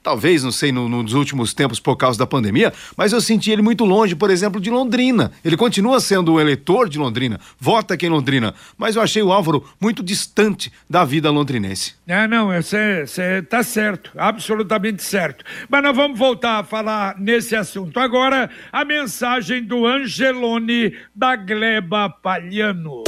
talvez, 0.09 0.43
não 0.43 0.51
sei, 0.51 0.71
no, 0.71 0.89
nos 0.89 1.13
últimos 1.13 1.53
tempos 1.53 1.79
por 1.79 1.95
causa 1.95 2.17
da 2.17 2.25
pandemia, 2.25 2.73
mas 2.97 3.13
eu 3.13 3.21
senti 3.21 3.51
ele 3.51 3.61
muito 3.61 3.85
longe, 3.85 4.15
por 4.15 4.31
exemplo, 4.31 4.59
de 4.59 4.71
Londrina. 4.71 5.31
Ele 5.45 5.55
continua 5.55 5.99
sendo 5.99 6.33
o 6.33 6.41
eleitor 6.41 6.89
de 6.89 6.97
Londrina, 6.97 7.39
vota 7.59 7.93
aqui 7.93 8.07
em 8.07 8.09
Londrina, 8.09 8.55
mas 8.75 8.95
eu 8.95 9.03
achei 9.03 9.21
o 9.21 9.31
Álvaro 9.31 9.63
muito 9.79 10.01
distante 10.01 10.73
da 10.89 11.05
vida 11.05 11.29
londrinense. 11.29 11.93
É, 12.07 12.27
não, 12.27 12.47
você 12.47 13.03
está 13.43 13.61
certo, 13.61 14.09
absolutamente 14.17 15.03
certo. 15.03 15.45
Mas 15.69 15.83
nós 15.83 15.95
vamos 15.95 16.17
voltar 16.17 16.57
a 16.57 16.63
falar 16.63 17.15
nesse 17.19 17.55
assunto. 17.55 17.99
Agora, 17.99 18.49
a 18.71 18.83
mensagem 18.83 19.63
do 19.63 19.85
Angelone 19.85 20.91
da 21.15 21.35
Gleba 21.35 22.09
Palhano. 22.09 23.03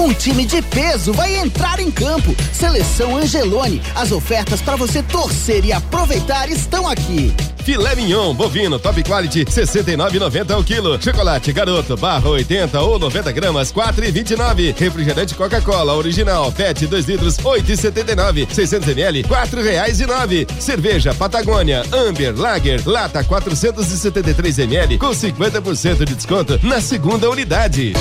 Um 0.00 0.14
time 0.14 0.46
de 0.46 0.62
peso 0.62 1.12
vai 1.12 1.36
entrar 1.36 1.78
em 1.78 1.90
campo. 1.90 2.34
Seleção 2.54 3.18
Angelone. 3.18 3.82
As 3.94 4.12
ofertas 4.12 4.62
para 4.62 4.74
você 4.74 5.02
torcer 5.02 5.62
e 5.62 5.74
aproveitar 5.74 6.48
estão 6.48 6.88
aqui. 6.88 7.34
Filé 7.70 7.94
mignon 7.94 8.34
bovino 8.34 8.80
top 8.80 9.00
quality 9.04 9.44
69,90 9.44 10.58
o 10.58 10.64
quilo. 10.64 11.00
Chocolate 11.00 11.52
garoto 11.52 11.96
barra 11.96 12.28
80 12.28 12.80
ou 12.80 12.98
90 12.98 13.30
gramas 13.30 13.72
4,29. 13.72 14.74
Refrigerante 14.76 15.36
Coca-Cola 15.36 15.94
original 15.94 16.50
PET 16.50 16.88
2 16.88 17.04
litros 17.06 17.36
8,79. 17.36 18.52
600 18.52 18.88
ml 18.88 19.22
4 19.22 19.62
reais 19.62 20.00
e 20.00 20.06
9. 20.06 20.48
Cerveja 20.58 21.14
Patagônia 21.14 21.84
Amber 21.92 22.36
Lager 22.36 22.82
lata 22.84 23.22
473 23.22 24.58
ml 24.58 24.98
com 24.98 25.10
50% 25.10 26.04
de 26.04 26.16
desconto 26.16 26.58
na 26.64 26.80
segunda 26.80 27.30
unidade. 27.30 27.92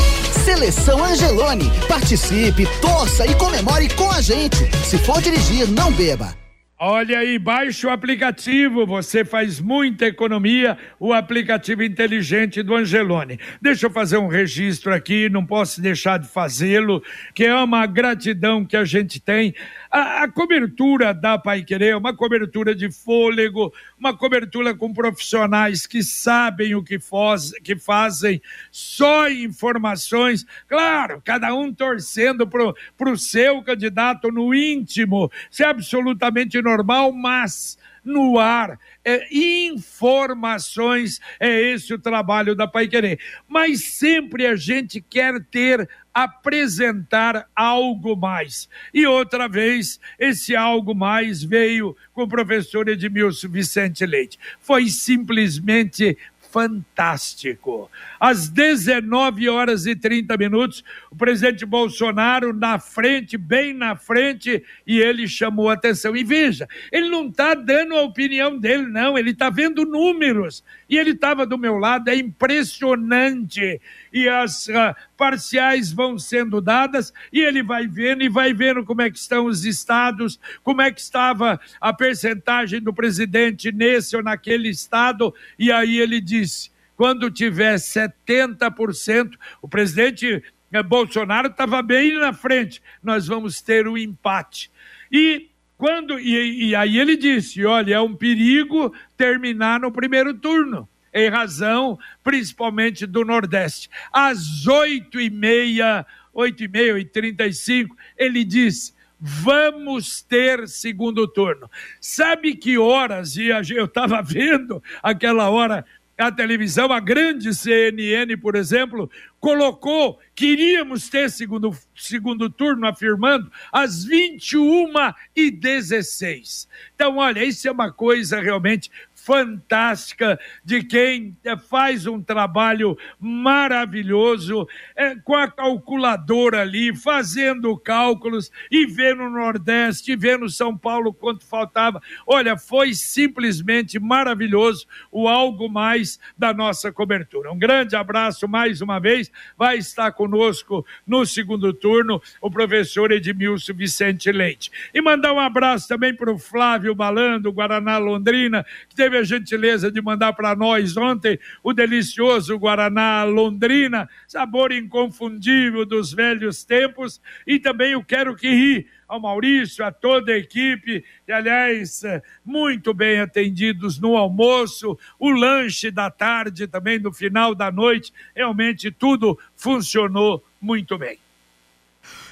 Seleção 0.45 1.05
Angelone. 1.05 1.71
Participe, 1.87 2.67
torça 2.81 3.23
e 3.27 3.35
comemore 3.35 3.87
com 3.89 4.09
a 4.09 4.19
gente. 4.19 4.67
Se 4.83 4.97
for 4.97 5.21
dirigir, 5.21 5.67
não 5.67 5.91
beba. 5.91 6.48
Olha 6.81 7.19
aí, 7.19 7.37
baixe 7.37 7.85
o 7.85 7.89
aplicativo, 7.89 8.85
você 8.85 9.25
faz 9.25 9.59
muita 9.59 10.05
economia, 10.05 10.77
o 10.97 11.11
aplicativo 11.11 11.83
inteligente 11.83 12.63
do 12.63 12.73
Angelone. 12.73 13.37
Deixa 13.61 13.87
eu 13.87 13.91
fazer 13.91 14.17
um 14.17 14.29
registro 14.29 14.93
aqui, 14.93 15.27
não 15.27 15.45
posso 15.45 15.81
deixar 15.81 16.19
de 16.19 16.29
fazê-lo, 16.29 17.03
que 17.35 17.43
é 17.43 17.53
uma 17.53 17.85
gratidão 17.85 18.63
que 18.63 18.77
a 18.77 18.85
gente 18.85 19.19
tem 19.19 19.53
a, 19.91 20.23
a 20.23 20.31
cobertura 20.31 21.13
da 21.13 21.37
Pai 21.37 21.63
Querer 21.63 21.89
é 21.89 21.95
uma 21.95 22.15
cobertura 22.15 22.75
de 22.75 22.91
fôlego, 22.91 23.73
uma 23.97 24.15
cobertura 24.15 24.75
com 24.75 24.93
profissionais 24.93 25.87
que 25.87 26.03
sabem 26.03 26.75
o 26.75 26.83
que, 26.83 26.99
faz, 26.99 27.51
que 27.63 27.75
fazem, 27.75 28.41
só 28.71 29.29
informações, 29.29 30.45
claro, 30.67 31.21
cada 31.25 31.53
um 31.53 31.73
torcendo 31.73 32.47
para 32.47 33.11
o 33.11 33.17
seu 33.17 33.63
candidato 33.63 34.31
no 34.31 34.53
íntimo, 34.53 35.31
isso 35.49 35.63
é 35.63 35.65
absolutamente 35.65 36.61
normal, 36.61 37.11
mas 37.11 37.77
no 38.03 38.39
ar. 38.39 38.79
É, 39.03 39.27
informações, 39.31 41.19
é 41.39 41.61
esse 41.61 41.93
o 41.93 41.99
trabalho 41.99 42.55
da 42.55 42.67
Pai 42.67 42.87
Querer. 42.87 43.19
Mas 43.47 43.83
sempre 43.83 44.45
a 44.45 44.55
gente 44.55 45.01
quer 45.01 45.41
ter 45.45 45.87
apresentar 46.13 47.47
algo 47.55 48.15
mais. 48.15 48.67
E 48.93 49.05
outra 49.05 49.47
vez, 49.47 49.99
esse 50.17 50.55
algo 50.55 50.93
mais 50.93 51.43
veio 51.43 51.95
com 52.13 52.23
o 52.23 52.27
professor 52.27 52.87
Edmilson 52.87 53.49
Vicente 53.49 54.05
Leite. 54.05 54.39
Foi 54.59 54.87
simplesmente 54.87 56.17
fantástico. 56.51 57.89
Às 58.19 58.49
19 58.49 59.47
horas 59.49 59.85
e 59.85 59.95
30 59.95 60.35
minutos, 60.37 60.83
o 61.11 61.15
presidente 61.15 61.65
Bolsonaro 61.65 62.53
na 62.53 62.79
frente, 62.79 63.37
bem 63.37 63.73
na 63.73 63.95
frente, 63.95 64.63
e 64.85 64.99
ele 64.99 65.27
chamou 65.27 65.69
atenção. 65.69 66.15
E 66.15 66.23
veja, 66.23 66.67
ele 66.91 67.09
não 67.09 67.27
está 67.27 67.53
dando 67.53 67.95
a 67.95 68.01
opinião 68.01 68.57
dele, 68.57 68.87
não, 68.87 69.17
ele 69.17 69.31
está 69.31 69.49
vendo 69.49 69.85
números. 69.85 70.63
E 70.89 70.97
ele 70.97 71.11
estava 71.11 71.45
do 71.45 71.57
meu 71.57 71.77
lado, 71.77 72.09
é 72.09 72.15
impressionante. 72.15 73.79
E 74.11 74.27
as 74.27 74.67
uh, 74.67 74.95
parciais 75.15 75.91
vão 75.91 76.17
sendo 76.17 76.59
dadas, 76.59 77.13
e 77.31 77.41
ele 77.41 77.61
vai 77.61 77.87
vendo 77.87 78.23
e 78.23 78.29
vai 78.29 78.53
vendo 78.53 78.83
como 78.83 79.01
é 79.01 79.09
que 79.09 79.17
estão 79.17 79.45
os 79.45 79.65
estados, 79.65 80.39
como 80.63 80.81
é 80.81 80.91
que 80.91 80.99
estava 80.99 81.59
a 81.79 81.93
percentagem 81.93 82.81
do 82.81 82.93
presidente 82.93 83.71
nesse 83.71 84.15
ou 84.15 84.23
naquele 84.23 84.69
estado, 84.69 85.33
e 85.57 85.71
aí 85.71 85.99
ele 85.99 86.19
disse: 86.41 86.71
quando 86.95 87.31
tiver 87.31 87.75
70%, 87.75 89.35
o 89.61 89.67
presidente 89.67 90.43
eh, 90.71 90.83
Bolsonaro 90.83 91.47
estava 91.47 91.81
bem 91.81 92.13
na 92.15 92.33
frente, 92.33 92.81
nós 93.01 93.27
vamos 93.27 93.61
ter 93.61 93.87
o 93.87 93.93
um 93.93 93.97
empate. 93.97 94.69
E 95.11 95.49
quando 95.77 96.19
e, 96.19 96.69
e 96.69 96.75
aí 96.75 96.97
ele 96.97 97.15
disse, 97.15 97.65
olha, 97.65 97.95
é 97.95 98.01
um 98.01 98.13
perigo 98.13 98.93
terminar 99.15 99.79
no 99.79 99.91
primeiro 99.91 100.33
turno 100.33 100.89
em 101.13 101.29
razão 101.29 101.97
principalmente 102.23 103.05
do 103.05 103.23
Nordeste. 103.23 103.89
Às 104.11 104.67
oito 104.67 105.19
e 105.19 105.29
meia, 105.29 106.05
oito 106.33 106.63
e 106.63 106.67
meia 106.67 106.99
e 106.99 107.05
trinta 107.05 107.47
e 107.47 107.53
cinco, 107.53 107.95
ele 108.17 108.43
disse, 108.43 108.93
vamos 109.19 110.21
ter 110.21 110.67
segundo 110.67 111.27
turno. 111.27 111.69
Sabe 111.99 112.55
que 112.55 112.77
horas, 112.77 113.35
e 113.35 113.47
eu 113.47 113.85
estava 113.85 114.21
vendo 114.23 114.81
aquela 115.03 115.49
hora 115.49 115.85
a 116.19 116.31
televisão, 116.31 116.91
a 116.91 116.99
grande 116.99 117.53
CNN, 117.55 118.35
por 118.37 118.55
exemplo, 118.55 119.09
colocou 119.39 120.19
que 120.35 120.47
iríamos 120.47 121.09
ter 121.09 121.31
segundo, 121.31 121.71
segundo 121.95 122.49
turno, 122.49 122.85
afirmando, 122.85 123.49
às 123.71 124.03
21 124.03 124.91
e 125.35 125.49
16. 125.49 126.67
Então, 126.93 127.17
olha, 127.17 127.43
isso 127.43 127.67
é 127.67 127.71
uma 127.71 127.91
coisa 127.91 128.41
realmente 128.41 128.91
fantástica 129.29 130.39
de 130.65 130.83
quem 130.83 131.37
faz 131.69 132.07
um 132.07 132.19
trabalho 132.19 132.97
maravilhoso 133.19 134.67
é, 134.95 135.15
com 135.17 135.35
a 135.35 135.47
calculadora 135.47 136.61
ali, 136.61 136.95
fazendo 136.95 137.77
cálculos 137.77 138.51
e 138.71 138.87
vendo 138.87 139.21
o 139.21 139.29
Nordeste, 139.29 140.15
vendo 140.15 140.49
São 140.49 140.75
Paulo 140.75 141.13
quanto 141.13 141.45
faltava. 141.45 142.01
Olha, 142.25 142.57
foi 142.57 142.95
simplesmente 142.95 143.99
maravilhoso 143.99 144.87
o 145.11 145.27
algo 145.27 145.69
mais 145.69 146.19
da 146.35 146.51
nossa 146.51 146.91
cobertura. 146.91 147.51
Um 147.51 147.59
grande 147.59 147.95
abraço 147.95 148.47
mais 148.47 148.81
uma 148.81 148.97
vez. 148.97 149.31
Vai 149.55 149.77
estar 149.77 150.11
conosco 150.13 150.83
no 151.05 151.23
segundo 151.23 151.71
turno 151.71 152.19
o 152.41 152.49
professor 152.49 153.11
Edmilson 153.11 153.75
Vicente 153.75 154.31
Leite. 154.31 154.71
E 154.91 154.99
mandar 154.99 155.33
um 155.33 155.39
abraço 155.39 155.87
também 155.87 156.15
para 156.15 156.31
o 156.33 156.39
Flávio 156.39 156.95
Balando, 156.95 157.51
Guaraná 157.51 157.99
Londrina, 157.99 158.65
que 158.87 158.95
teve 158.95 159.18
a 159.19 159.23
gentileza 159.23 159.91
de 159.91 160.01
mandar 160.01 160.33
para 160.33 160.55
nós 160.55 160.97
ontem 160.97 161.37
o 161.63 161.73
delicioso 161.73 162.57
Guaraná 162.57 163.23
Londrina, 163.23 164.09
sabor 164.27 164.71
inconfundível 164.71 165.85
dos 165.85 166.11
velhos 166.11 166.63
tempos, 166.63 167.21
e 167.45 167.59
também 167.59 167.95
o 167.95 168.03
Quero 168.03 168.35
Que 168.35 168.49
Ri, 168.49 168.87
ao 169.07 169.19
Maurício, 169.19 169.83
a 169.83 169.91
toda 169.91 170.31
a 170.31 170.37
equipe, 170.37 171.03
e 171.27 171.31
aliás, 171.31 172.03
muito 172.45 172.93
bem 172.93 173.19
atendidos 173.19 173.99
no 173.99 174.15
almoço, 174.15 174.97
o 175.19 175.29
lanche 175.29 175.89
da 175.91 176.11
tarde 176.11 176.67
também, 176.67 176.99
no 176.99 177.11
final 177.11 177.55
da 177.55 177.71
noite, 177.71 178.13
realmente 178.35 178.91
tudo 178.91 179.37
funcionou 179.55 180.43
muito 180.61 180.97
bem. 180.97 181.17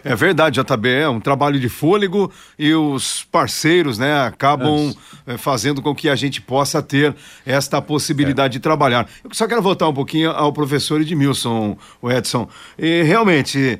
É 0.04 0.16
verdade, 0.16 0.62
JB, 0.62 0.90
é 0.90 1.10
um 1.10 1.20
trabalho 1.20 1.60
de 1.60 1.70
fôlego 1.70 2.32
e 2.58 2.74
os 2.74 3.24
parceiros, 3.32 3.98
né, 3.98 4.26
acabam 4.26 4.94
é. 5.26 5.38
fazendo 5.38 5.82
com 5.82 5.94
que 5.94 6.10
a 6.10 6.16
gente 6.16 6.42
possa 6.42 6.82
ter 6.82 7.16
esta 7.46 7.82
possibilidade 7.82 8.56
é. 8.56 8.58
de 8.58 8.60
trabalhar. 8.60 9.08
Eu 9.24 9.30
só 9.34 9.48
quero 9.48 9.62
voltar 9.62 9.88
um 9.88 9.94
pouquinho 9.94 10.32
ao 10.32 10.54
professor 10.54 11.02
Edmilson, 11.02 11.78
o 12.02 12.12
Edson. 12.12 12.48
E 12.78 13.04
realmente 13.04 13.80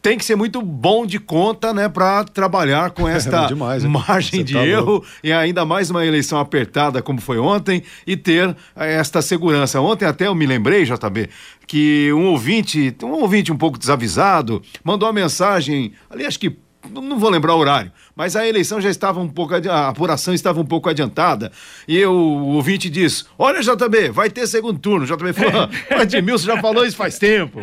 tem 0.00 0.18
que 0.18 0.24
ser 0.24 0.34
muito 0.34 0.60
bom 0.60 1.06
de 1.06 1.20
conta, 1.20 1.72
né, 1.72 1.88
para 1.88 2.24
trabalhar 2.24 2.90
com 2.90 3.06
é 3.08 3.14
esta 3.14 3.44
é 3.44 3.46
demais, 3.48 3.84
margem 3.84 4.42
de 4.42 4.54
tá 4.54 4.66
erro 4.66 4.92
louco. 4.92 5.06
e 5.22 5.32
ainda 5.32 5.64
mais 5.64 5.90
uma 5.90 6.04
eleição 6.04 6.38
apertada 6.38 7.00
como 7.00 7.20
foi 7.20 7.38
ontem 7.38 7.82
e 8.06 8.16
ter 8.16 8.56
esta 8.74 9.22
segurança. 9.22 9.80
Ontem 9.80 10.04
até 10.04 10.26
eu 10.26 10.34
me 10.34 10.46
lembrei, 10.46 10.84
JB, 10.84 11.28
que 11.66 12.12
um 12.12 12.26
ouvinte, 12.26 12.94
um 13.02 13.12
ouvinte 13.12 13.52
um 13.52 13.56
pouco 13.56 13.78
desavisado, 13.78 14.60
mandou 14.82 15.08
uma 15.08 15.12
mensagem, 15.12 15.92
ali 16.10 16.26
acho 16.26 16.38
que 16.38 16.56
não 16.90 17.18
vou 17.18 17.30
lembrar 17.30 17.54
o 17.54 17.58
horário, 17.58 17.92
mas 18.14 18.34
a 18.34 18.46
eleição 18.46 18.80
já 18.80 18.90
estava 18.90 19.20
um 19.20 19.28
pouco, 19.28 19.54
a 19.54 19.88
apuração 19.88 20.34
estava 20.34 20.60
um 20.60 20.64
pouco 20.64 20.88
adiantada. 20.88 21.52
E 21.86 21.96
eu, 21.96 22.12
o 22.12 22.54
ouvinte 22.54 22.90
diz: 22.90 23.26
Olha, 23.38 23.60
JB, 23.60 24.10
vai 24.10 24.30
ter 24.30 24.46
segundo 24.46 24.78
turno. 24.78 25.06
JB 25.06 25.32
falou: 25.32 25.68
O 25.90 26.02
Edmilson 26.02 26.46
já 26.46 26.60
falou 26.60 26.84
isso 26.84 26.96
faz 26.96 27.18
tempo. 27.18 27.60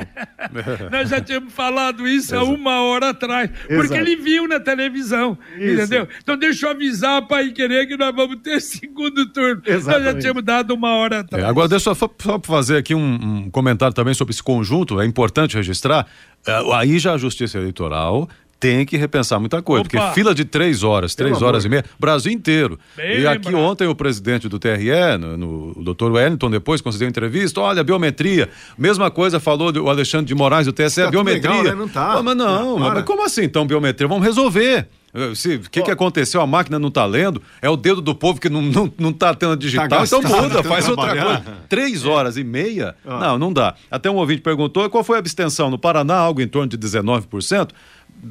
Nós 0.91 1.09
já 1.09 1.19
tínhamos 1.19 1.53
falado 1.53 2.07
isso 2.07 2.35
há 2.35 2.43
uma 2.43 2.81
hora 2.81 3.09
atrás, 3.09 3.49
porque 3.67 3.73
Exato. 3.73 3.95
ele 3.95 4.15
viu 4.15 4.47
na 4.47 4.59
televisão, 4.59 5.37
isso. 5.57 5.73
entendeu? 5.73 6.07
Então 6.21 6.37
deixa 6.37 6.65
eu 6.67 6.71
avisar 6.71 7.27
para 7.27 7.43
ir 7.43 7.51
querer 7.51 7.87
que 7.87 7.97
nós 7.97 8.15
vamos 8.15 8.37
ter 8.41 8.59
segundo 8.61 9.25
turno. 9.31 9.61
Exatamente. 9.65 10.05
Nós 10.05 10.13
já 10.13 10.19
tínhamos 10.19 10.43
dado 10.43 10.71
uma 10.73 10.95
hora 10.95 11.19
atrás. 11.19 11.43
É, 11.43 11.47
agora, 11.47 11.67
deixa 11.67 11.89
eu 11.89 11.95
só, 11.95 12.09
só 12.21 12.39
fazer 12.41 12.77
aqui 12.77 12.95
um, 12.95 13.45
um 13.45 13.49
comentário 13.51 13.93
também 13.93 14.13
sobre 14.13 14.31
esse 14.31 14.43
conjunto, 14.43 14.99
é 14.99 15.05
importante 15.05 15.55
registrar. 15.55 16.07
É, 16.45 16.75
aí 16.75 16.99
já 16.99 17.13
a 17.13 17.17
Justiça 17.17 17.57
Eleitoral 17.57 18.29
tem 18.59 18.85
que 18.85 18.97
repensar 18.97 19.39
muita 19.39 19.61
coisa. 19.61 19.81
Opa. 19.81 19.89
Porque 19.89 20.13
fila 20.13 20.35
de 20.35 20.43
três 20.43 20.83
horas, 20.83 21.15
três 21.15 21.37
Pelo 21.37 21.47
horas 21.47 21.65
amor. 21.65 21.77
e 21.77 21.81
meia, 21.81 21.85
Brasil 21.97 22.31
inteiro. 22.31 22.77
Bem 22.95 23.21
e 23.21 23.27
aqui 23.27 23.47
lembrado. 23.47 23.63
ontem 23.63 23.87
o 23.87 23.95
presidente 23.95 24.49
do 24.49 24.59
TRE, 24.59 25.17
no, 25.19 25.37
no, 25.37 25.73
o 25.77 25.83
doutor 25.83 26.11
Wellington, 26.11 26.49
depois 26.49 26.81
concedeu 26.81 27.07
entrevista, 27.07 27.61
olha, 27.61 27.83
biometria. 27.83 28.49
Mesma 28.77 29.09
coisa 29.09 29.39
falou 29.39 29.71
o 29.71 29.89
Alexandre 29.89 30.25
de 30.25 30.35
Moraes 30.35 30.65
do 30.65 30.73
TSE, 30.73 31.03
tá 31.03 31.09
biometria. 31.09 31.49
Legal, 31.49 31.63
né? 31.63 31.75
Não 31.75 31.87
tá. 31.87 32.21
mas 32.21 32.35
não, 32.35 32.77
não 32.77 32.79
mas 32.79 33.03
como 33.03 33.23
assim 33.23 33.43
então 33.43 33.65
biometria? 33.65 34.07
Vamos 34.07 34.25
resolver. 34.25 34.87
O 35.11 35.69
que, 35.69 35.81
que 35.81 35.89
aconteceu? 35.89 36.39
A 36.39 36.45
máquina 36.45 36.77
não 36.77 36.89
está 36.89 37.03
lendo, 37.03 37.41
é 37.61 37.69
o 37.69 37.75
dedo 37.75 37.99
do 37.99 38.13
povo 38.13 38.39
que 38.39 38.47
não, 38.47 38.61
não, 38.61 38.93
não 38.95 39.11
tá 39.11 39.33
tendo 39.33 39.57
digital, 39.57 39.87
tá 39.87 40.03
então 40.03 40.21
muda, 40.21 40.61
faz 40.61 40.87
outra 40.87 41.09
coisa. 41.09 41.43
Três 41.67 42.05
horas 42.05 42.37
e 42.37 42.43
meia? 42.43 42.95
Ah. 43.03 43.19
Não, 43.19 43.39
não 43.39 43.53
dá. 43.53 43.73
Até 43.89 44.11
um 44.11 44.17
ouvinte 44.17 44.41
perguntou 44.41 44.87
qual 44.87 45.03
foi 45.03 45.15
a 45.15 45.19
abstenção. 45.19 45.71
No 45.71 45.79
Paraná, 45.79 46.15
algo 46.15 46.41
em 46.41 46.47
torno 46.47 46.67
de 46.67 46.77
19% 46.77 47.69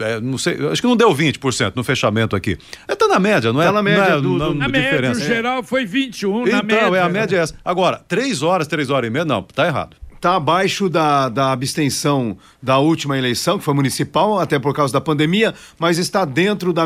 é, 0.00 0.20
não 0.20 0.38
sei, 0.38 0.54
acho 0.68 0.80
que 0.80 0.88
não 0.88 0.96
deu 0.96 1.14
20% 1.14 1.72
no 1.74 1.84
fechamento 1.84 2.34
aqui. 2.36 2.58
É, 2.86 2.94
tá 2.94 3.08
na 3.08 3.18
média, 3.18 3.52
não 3.52 3.62
é? 3.62 3.66
Tá 3.66 3.72
na 3.72 3.82
média 3.82 4.08
não 4.08 4.16
é, 4.16 4.20
do, 4.20 4.38
do, 4.38 4.54
na 4.54 4.68
média, 4.68 5.14
geral 5.14 5.62
foi 5.62 5.84
21, 5.86 6.42
então, 6.42 6.56
na 6.56 6.62
média. 6.62 6.80
Então, 6.82 6.94
é 6.96 7.00
a 7.00 7.08
média 7.08 7.36
é 7.36 7.40
essa. 7.40 7.54
Agora, 7.64 8.02
três 8.06 8.42
horas, 8.42 8.66
três 8.66 8.90
horas 8.90 9.08
e 9.08 9.10
meia, 9.10 9.24
não, 9.24 9.42
tá 9.42 9.66
errado 9.66 9.96
está 10.18 10.34
abaixo 10.34 10.88
da, 10.88 11.28
da 11.28 11.52
abstenção 11.52 12.36
da 12.60 12.78
última 12.78 13.16
eleição, 13.16 13.56
que 13.58 13.64
foi 13.64 13.72
municipal, 13.72 14.38
até 14.38 14.58
por 14.58 14.74
causa 14.74 14.92
da 14.92 15.00
pandemia, 15.00 15.54
mas 15.78 15.96
está 15.96 16.24
dentro 16.24 16.72
da, 16.72 16.84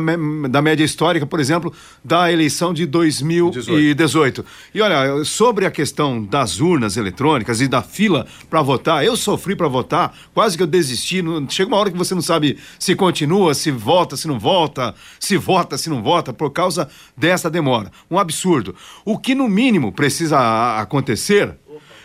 da 0.50 0.62
média 0.62 0.84
histórica, 0.84 1.26
por 1.26 1.40
exemplo, 1.40 1.72
da 2.04 2.30
eleição 2.30 2.74
de 2.74 2.84
2018. 2.84 3.94
18. 3.94 4.44
E 4.74 4.80
olha, 4.82 5.24
sobre 5.24 5.64
a 5.64 5.70
questão 5.70 6.22
das 6.22 6.60
urnas 6.60 6.96
eletrônicas 6.96 7.60
e 7.60 7.68
da 7.68 7.82
fila 7.82 8.26
para 8.50 8.60
votar, 8.60 9.04
eu 9.04 9.16
sofri 9.16 9.56
para 9.56 9.68
votar, 9.68 10.14
quase 10.34 10.56
que 10.56 10.62
eu 10.62 10.66
desisti. 10.66 11.22
Chega 11.48 11.68
uma 11.68 11.78
hora 11.78 11.90
que 11.90 11.96
você 11.96 12.14
não 12.14 12.22
sabe 12.22 12.58
se 12.78 12.94
continua, 12.94 13.54
se 13.54 13.70
volta, 13.70 14.16
se 14.16 14.28
não 14.28 14.38
volta, 14.38 14.94
se 15.18 15.36
vota, 15.38 15.78
se 15.78 15.88
não 15.88 16.02
vota, 16.02 16.32
por 16.32 16.50
causa 16.50 16.88
dessa 17.16 17.50
demora. 17.50 17.90
Um 18.10 18.18
absurdo. 18.18 18.74
O 19.04 19.18
que, 19.18 19.34
no 19.34 19.48
mínimo, 19.48 19.90
precisa 19.90 20.78
acontecer 20.78 21.56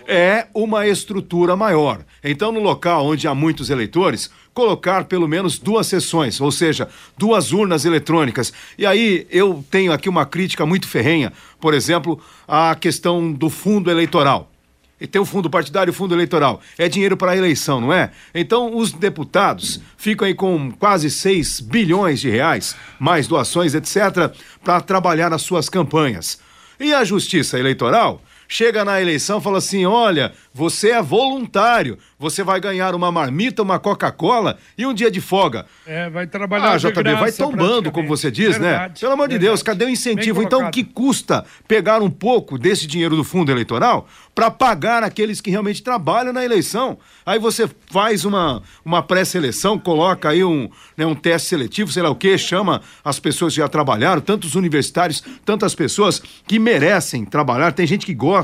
é 0.07 0.47
uma 0.53 0.87
estrutura 0.87 1.55
maior. 1.57 1.99
Então, 2.23 2.51
no 2.51 2.61
local 2.61 3.05
onde 3.05 3.27
há 3.27 3.35
muitos 3.35 3.69
eleitores, 3.69 4.31
colocar 4.53 5.03
pelo 5.03 5.27
menos 5.27 5.59
duas 5.59 5.85
sessões, 5.85 6.39
ou 6.39 6.51
seja, 6.51 6.87
duas 7.17 7.51
urnas 7.51 7.83
eletrônicas. 7.83 8.53
E 8.77 8.85
aí 8.85 9.27
eu 9.29 9.63
tenho 9.69 9.91
aqui 9.91 10.07
uma 10.07 10.25
crítica 10.25 10.65
muito 10.65 10.87
ferrenha, 10.87 11.33
por 11.59 11.73
exemplo, 11.73 12.19
a 12.47 12.73
questão 12.73 13.31
do 13.31 13.49
fundo 13.49 13.91
eleitoral. 13.91 14.49
E 14.99 15.05
tem 15.05 15.21
o 15.21 15.25
fundo 15.25 15.47
partidário 15.47 15.91
e 15.91 15.93
o 15.93 15.93
fundo 15.93 16.15
eleitoral. 16.15 16.59
É 16.75 16.89
dinheiro 16.89 17.15
para 17.15 17.33
a 17.33 17.37
eleição, 17.37 17.79
não 17.79 17.93
é? 17.93 18.09
Então, 18.33 18.75
os 18.75 18.91
deputados 18.91 19.79
ficam 19.95 20.25
aí 20.25 20.33
com 20.33 20.71
quase 20.71 21.11
6 21.11 21.59
bilhões 21.59 22.19
de 22.19 22.29
reais, 22.29 22.75
mais 22.97 23.27
doações, 23.27 23.75
etc., 23.75 24.33
para 24.63 24.81
trabalhar 24.81 25.29
nas 25.29 25.43
suas 25.43 25.69
campanhas. 25.69 26.39
E 26.79 26.93
a 26.93 27.03
justiça 27.03 27.59
eleitoral 27.59 28.21
chega 28.47 28.85
na 28.85 29.01
eleição 29.01 29.39
e 29.39 29.41
fala 29.41 29.57
assim: 29.57 29.85
olha, 29.85 30.33
você 30.53 30.91
é 30.91 31.01
voluntário, 31.01 31.97
você 32.17 32.43
vai 32.43 32.59
ganhar 32.59 32.95
uma 32.95 33.11
marmita, 33.11 33.61
uma 33.61 33.79
Coca-Cola 33.79 34.57
e 34.77 34.85
um 34.85 34.93
dia 34.93 35.11
de 35.11 35.21
folga. 35.21 35.65
É, 35.85 36.09
vai 36.09 36.25
trabalhar. 36.25 36.73
Ah, 36.73 36.77
JB, 36.77 37.13
vai 37.15 37.31
tombando, 37.31 37.91
como 37.91 38.07
você 38.07 38.31
diz, 38.31 38.57
né? 38.57 38.69
verdade, 38.69 38.93
né? 38.93 38.99
Pelo 38.99 39.13
amor 39.13 39.27
de 39.27 39.37
Deus, 39.37 39.61
cadê 39.61 39.85
o 39.85 39.89
incentivo? 39.89 40.41
Então, 40.41 40.71
que 40.71 40.83
custa 40.83 41.45
pegar 41.67 42.01
um 42.01 42.09
pouco 42.09 42.57
desse 42.57 42.87
dinheiro 42.87 43.15
do 43.15 43.23
fundo 43.23 43.51
eleitoral 43.51 44.07
para 44.33 44.49
pagar 44.49 45.03
aqueles 45.03 45.41
que 45.41 45.51
realmente 45.51 45.83
trabalham 45.83 46.33
na 46.33 46.43
eleição? 46.43 46.97
Aí 47.25 47.39
você 47.39 47.69
faz 47.91 48.25
uma, 48.25 48.61
uma 48.83 49.03
pré-seleção, 49.03 49.77
coloca 49.77 50.29
aí 50.29 50.43
um, 50.43 50.69
né, 50.95 51.05
um 51.05 51.15
teste 51.15 51.49
seletivo, 51.49 51.91
sei 51.91 52.03
lá 52.03 52.09
o 52.09 52.15
que, 52.15 52.37
chama 52.37 52.81
as 53.03 53.19
pessoas 53.19 53.53
que 53.53 53.57
já 53.57 53.67
trabalharam, 53.67 54.21
tantos 54.21 54.55
universitários, 54.55 55.23
tantas 55.45 55.75
pessoas 55.75 56.21
que 56.47 56.57
merecem 56.57 57.25
trabalhar. 57.25 57.71
Tem 57.73 57.85
gente 57.85 58.05
que 58.05 58.13
gosta, 58.13 58.36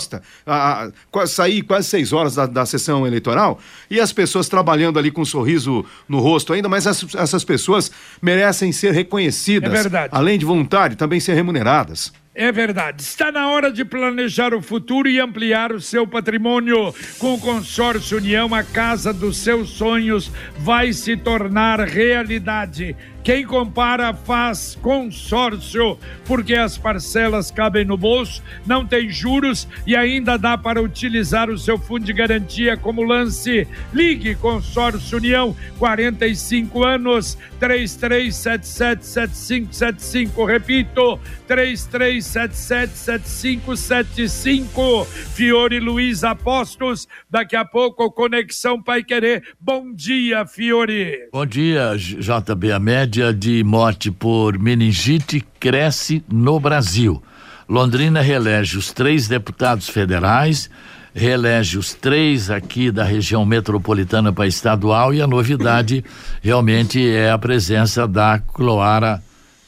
a, 0.45 0.89
a, 1.13 1.27
sair 1.27 1.61
quase 1.61 1.87
seis 1.87 2.13
horas 2.13 2.35
da, 2.35 2.45
da 2.45 2.65
sessão 2.65 3.05
eleitoral 3.05 3.59
e 3.89 3.99
as 3.99 4.11
pessoas 4.11 4.49
trabalhando 4.49 4.99
ali 4.99 5.11
com 5.11 5.21
um 5.21 5.25
sorriso 5.25 5.85
no 6.07 6.19
rosto 6.19 6.53
ainda, 6.53 6.69
mas 6.69 6.85
essas, 6.85 7.15
essas 7.15 7.43
pessoas 7.43 7.91
merecem 8.21 8.71
ser 8.71 8.93
reconhecidas. 8.93 9.71
É 9.71 9.81
verdade. 9.83 10.09
Além 10.11 10.37
de 10.37 10.45
voluntário, 10.45 10.95
também 10.95 11.19
ser 11.19 11.33
remuneradas. 11.33 12.11
É 12.35 12.51
verdade. 12.51 13.03
Está 13.03 13.31
na 13.31 13.49
hora 13.51 13.71
de 13.71 13.85
planejar 13.85 14.55
o 14.55 14.61
futuro 14.61 15.07
e 15.07 15.19
ampliar 15.19 15.71
o 15.71 15.79
seu 15.79 16.07
patrimônio. 16.07 16.93
Com 17.19 17.35
o 17.35 17.39
consórcio 17.39 18.17
União, 18.17 18.53
a 18.55 18.63
casa 18.63 19.13
dos 19.13 19.37
seus 19.37 19.69
sonhos 19.69 20.31
vai 20.57 20.93
se 20.93 21.15
tornar 21.15 21.79
realidade. 21.81 22.95
Quem 23.23 23.45
compara 23.45 24.13
faz 24.13 24.77
consórcio, 24.81 25.97
porque 26.25 26.55
as 26.55 26.77
parcelas 26.77 27.51
cabem 27.51 27.85
no 27.85 27.95
bolso, 27.97 28.43
não 28.65 28.85
tem 28.85 29.09
juros 29.09 29.65
e 29.87 29.95
ainda 29.95 30.37
dá 30.37 30.57
para 30.57 30.81
utilizar 30.81 31.49
o 31.49 31.57
seu 31.57 31.77
fundo 31.77 32.03
de 32.05 32.11
garantia 32.13 32.75
como 32.75 33.03
lance. 33.03 33.65
Ligue 33.93 34.35
Consórcio 34.35 35.17
União, 35.17 35.55
45 35.79 36.83
anos, 36.83 37.37
33777575. 37.59 40.45
Repito, 40.45 41.17
33 41.47 42.33
33777575. 42.33 45.05
Fiore 45.05 45.79
Luiz 45.79 46.23
Apostos, 46.23 47.07
daqui 47.29 47.55
a 47.55 47.63
pouco 47.63 48.11
Conexão 48.11 48.81
Pai 48.81 49.03
Querer. 49.03 49.43
Bom 49.59 49.93
dia, 49.93 50.43
Fiore. 50.45 51.29
Bom 51.31 51.45
dia, 51.45 51.95
JB. 51.95 52.71
A 52.71 52.79
média 53.13 53.31
de 53.31 53.63
morte 53.63 54.09
por 54.09 54.57
meningite 54.57 55.45
cresce 55.59 56.23
no 56.27 56.59
Brasil. 56.59 57.21
Londrina 57.69 58.21
reelege 58.21 58.75
os 58.75 58.91
três 58.91 59.27
deputados 59.27 59.87
federais, 59.87 60.67
reelege 61.13 61.77
os 61.77 61.93
três 61.93 62.49
aqui 62.49 62.89
da 62.89 63.03
região 63.03 63.45
metropolitana 63.45 64.33
para 64.33 64.47
estadual 64.47 65.13
e 65.13 65.21
a 65.21 65.27
novidade 65.27 66.03
realmente 66.41 67.07
é 67.07 67.29
a 67.29 67.37
presença 67.37 68.07
da 68.07 68.39
Cloara 68.39 69.21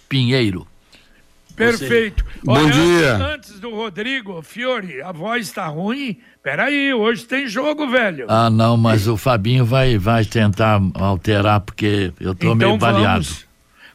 Pinheiro. 0.09 0.65
Perfeito. 1.55 2.25
Bom 2.43 2.53
Olha, 2.53 2.71
dia. 2.71 3.15
Antes 3.15 3.59
do 3.59 3.69
Rodrigo, 3.71 4.41
Fiore, 4.41 5.01
a 5.01 5.11
voz 5.11 5.47
está 5.47 5.67
ruim? 5.67 6.17
Peraí, 6.43 6.93
hoje 6.93 7.25
tem 7.25 7.47
jogo, 7.47 7.89
velho. 7.89 8.25
Ah, 8.27 8.49
não, 8.49 8.77
mas 8.77 9.07
o 9.07 9.17
Fabinho 9.17 9.65
vai, 9.65 9.97
vai 9.97 10.25
tentar 10.25 10.79
alterar 10.93 11.61
porque 11.61 12.13
eu 12.19 12.35
tô 12.35 12.53
então 12.53 12.55
meio 12.55 12.77
baleado. 12.77 13.23
Vamos. 13.23 13.44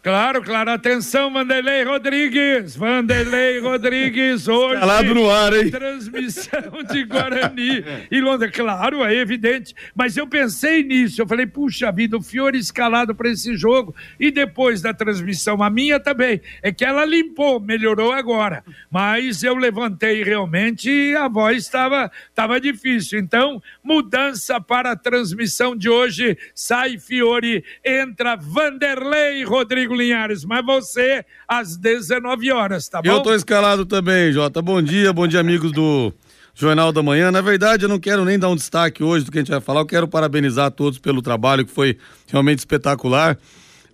Claro, 0.02 0.42
claro. 0.42 0.70
Atenção, 0.70 1.30
Vanderlei 1.30 1.84
Rodrigues. 1.84 2.74
Vanderlei 2.74 3.60
Rodrigues, 3.60 4.48
hoje. 4.48 4.80
Calado 4.80 5.14
no 5.14 5.30
ar, 5.30 5.52
hein? 5.52 5.70
Transmissão 5.70 6.82
de 6.90 7.04
Guarani 7.04 7.84
e 8.10 8.18
Londrina. 8.18 8.50
Claro, 8.50 9.04
é 9.04 9.14
evidente. 9.14 9.74
Mas 9.94 10.16
eu 10.16 10.26
pensei 10.26 10.82
nisso. 10.82 11.20
Eu 11.20 11.26
falei, 11.26 11.44
puxa 11.44 11.92
vida, 11.92 12.16
o 12.16 12.22
Fiore 12.22 12.56
escalado 12.56 13.14
para 13.14 13.28
esse 13.28 13.54
jogo. 13.56 13.94
E 14.18 14.30
depois 14.30 14.80
da 14.80 14.94
transmissão, 14.94 15.62
a 15.62 15.68
minha 15.68 16.00
também. 16.00 16.40
É 16.62 16.72
que 16.72 16.84
ela 16.84 17.04
limpou, 17.04 17.60
melhorou 17.60 18.10
agora. 18.10 18.64
Mas 18.90 19.42
eu 19.42 19.54
levantei 19.54 20.24
realmente 20.24 20.88
e 20.90 21.14
a 21.14 21.28
voz 21.28 21.58
estava 21.58 22.10
tava 22.34 22.58
difícil. 22.58 23.18
Então, 23.18 23.62
mudança 23.84 24.58
para 24.58 24.92
a 24.92 24.96
transmissão 24.96 25.76
de 25.76 25.90
hoje. 25.90 26.38
Sai 26.54 26.98
Fiore, 26.98 27.62
entra 27.84 28.34
Vanderlei 28.34 29.44
Rodrigues. 29.44 29.89
Linhares, 29.94 30.44
mas 30.44 30.64
você 30.64 31.24
às 31.46 31.76
19 31.76 32.52
horas, 32.52 32.88
tá 32.88 33.00
bom? 33.02 33.08
Eu 33.08 33.22
tô 33.22 33.34
escalado 33.34 33.84
também, 33.84 34.32
Jota. 34.32 34.60
Bom 34.60 34.80
dia, 34.82 35.12
bom 35.12 35.26
dia, 35.26 35.40
amigos 35.40 35.72
do 35.72 36.12
Jornal 36.54 36.92
da 36.92 37.02
Manhã. 37.02 37.30
Na 37.30 37.40
verdade, 37.40 37.84
eu 37.84 37.88
não 37.88 37.98
quero 37.98 38.24
nem 38.24 38.38
dar 38.38 38.48
um 38.48 38.56
destaque 38.56 39.02
hoje 39.02 39.24
do 39.24 39.32
que 39.32 39.38
a 39.38 39.40
gente 39.40 39.50
vai 39.50 39.60
falar, 39.60 39.80
eu 39.80 39.86
quero 39.86 40.08
parabenizar 40.08 40.66
a 40.66 40.70
todos 40.70 40.98
pelo 40.98 41.22
trabalho 41.22 41.64
que 41.64 41.72
foi 41.72 41.96
realmente 42.28 42.58
espetacular. 42.58 43.38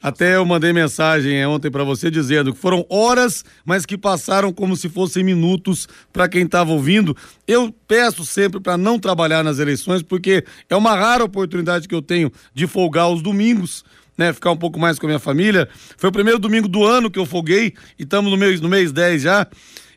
Até 0.03 0.37
eu 0.37 0.45
mandei 0.45 0.73
mensagem 0.73 1.45
ontem 1.47 1.71
para 1.71 1.83
você 1.83 2.11
dizendo 2.11 2.53
que 2.53 2.59
foram 2.61 2.87
horas, 2.89 3.45
mas 3.65 3.87
que 3.87 3.97
passaram 3.97 4.53
como 4.53 4.77
se 4.77 4.89
fossem 4.89 5.25
minutos 5.25 5.89
para 6.13 6.29
quem 6.29 6.43
estava 6.43 6.71
ouvindo. 6.71 7.17
Eu 7.47 7.75
peço 7.89 8.25
sempre 8.25 8.61
para 8.61 8.77
não 8.77 8.99
trabalhar 8.99 9.43
nas 9.43 9.59
eleições, 9.59 10.03
porque 10.03 10.45
é 10.69 10.77
uma 10.77 10.95
rara 10.95 11.25
oportunidade 11.25 11.89
que 11.89 11.95
eu 11.95 12.03
tenho 12.03 12.31
de 12.55 12.67
folgar 12.67 13.11
os 13.11 13.23
domingos 13.23 13.85
né, 14.17 14.33
ficar 14.33 14.51
um 14.51 14.57
pouco 14.57 14.79
mais 14.79 14.99
com 14.99 15.07
a 15.07 15.09
minha 15.09 15.19
família. 15.19 15.69
Foi 15.97 16.11
o 16.11 16.13
primeiro 16.13 16.39
domingo 16.39 16.69
do 16.69 16.85
ano 16.85 17.11
que 17.11 17.19
eu 17.19 17.27
folguei 17.27 17.75
e 17.99 18.03
estamos 18.03 18.31
no 18.31 18.37
mês, 18.37 18.61
no 18.61 18.69
mês 18.69 18.93
10 18.93 19.23
já. 19.23 19.47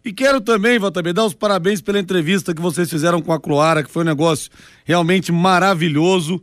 E 0.03 0.13
quero 0.13 0.39
também, 0.39 0.79
Valtamir, 0.79 1.13
dar 1.13 1.25
os 1.25 1.33
parabéns 1.33 1.81
pela 1.81 1.99
entrevista 1.99 2.53
que 2.53 2.61
vocês 2.61 2.89
fizeram 2.89 3.21
com 3.21 3.33
a 3.33 3.39
Cloara, 3.39 3.83
que 3.83 3.91
foi 3.91 4.03
um 4.03 4.05
negócio 4.05 4.49
realmente 4.85 5.31
maravilhoso. 5.31 6.41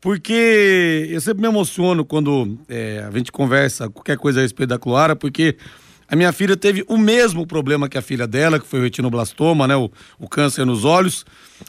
Porque 0.00 1.06
eu 1.10 1.20
sempre 1.20 1.42
me 1.42 1.48
emociono 1.48 2.04
quando 2.04 2.58
é, 2.68 3.06
a 3.06 3.16
gente 3.16 3.30
conversa 3.30 3.88
qualquer 3.88 4.16
coisa 4.16 4.40
a 4.40 4.42
respeito 4.42 4.70
da 4.70 4.78
Cloara, 4.78 5.14
porque 5.14 5.56
a 6.08 6.16
minha 6.16 6.32
filha 6.32 6.56
teve 6.56 6.84
o 6.88 6.98
mesmo 6.98 7.46
problema 7.46 7.88
que 7.88 7.96
a 7.96 8.02
filha 8.02 8.26
dela, 8.26 8.58
que 8.58 8.66
foi 8.66 8.80
o 8.80 8.82
retinoblastoma, 8.82 9.68
né? 9.68 9.76
O, 9.76 9.90
o 10.18 10.28
câncer 10.28 10.66
nos 10.66 10.84
olhos. 10.84 11.24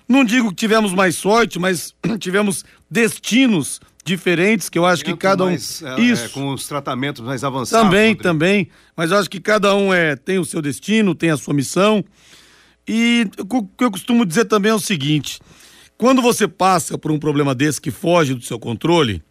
Não 0.07 0.23
digo 0.23 0.49
que 0.49 0.55
tivemos 0.55 0.93
mais 0.93 1.15
sorte, 1.15 1.59
mas 1.59 1.93
tivemos 2.19 2.65
destinos 2.89 3.79
diferentes 4.03 4.69
que 4.69 4.77
eu 4.77 4.85
acho 4.85 5.03
que 5.03 5.15
cada 5.15 5.43
um 5.43 5.47
mais, 5.47 5.81
é, 5.81 5.99
isso. 6.01 6.25
é, 6.25 6.29
com 6.29 6.53
os 6.53 6.67
tratamentos 6.67 7.23
mais 7.23 7.43
avançados 7.43 7.85
também 7.85 8.09
Rodrigo. 8.09 8.23
também. 8.23 8.69
Mas 8.95 9.11
eu 9.11 9.17
acho 9.17 9.29
que 9.29 9.39
cada 9.39 9.75
um 9.75 9.93
é 9.93 10.15
tem 10.15 10.39
o 10.39 10.45
seu 10.45 10.61
destino 10.61 11.15
tem 11.15 11.29
a 11.29 11.37
sua 11.37 11.53
missão. 11.53 12.03
E 12.87 13.27
o 13.37 13.63
que 13.63 13.83
eu 13.83 13.91
costumo 13.91 14.25
dizer 14.25 14.45
também 14.45 14.71
é 14.71 14.75
o 14.75 14.79
seguinte 14.79 15.39
quando 15.97 16.21
você 16.21 16.47
passa 16.47 16.97
por 16.97 17.11
um 17.11 17.19
problema 17.19 17.53
desse 17.53 17.79
que 17.79 17.91
foge 17.91 18.33
do 18.33 18.43
seu 18.43 18.57
controle 18.57 19.23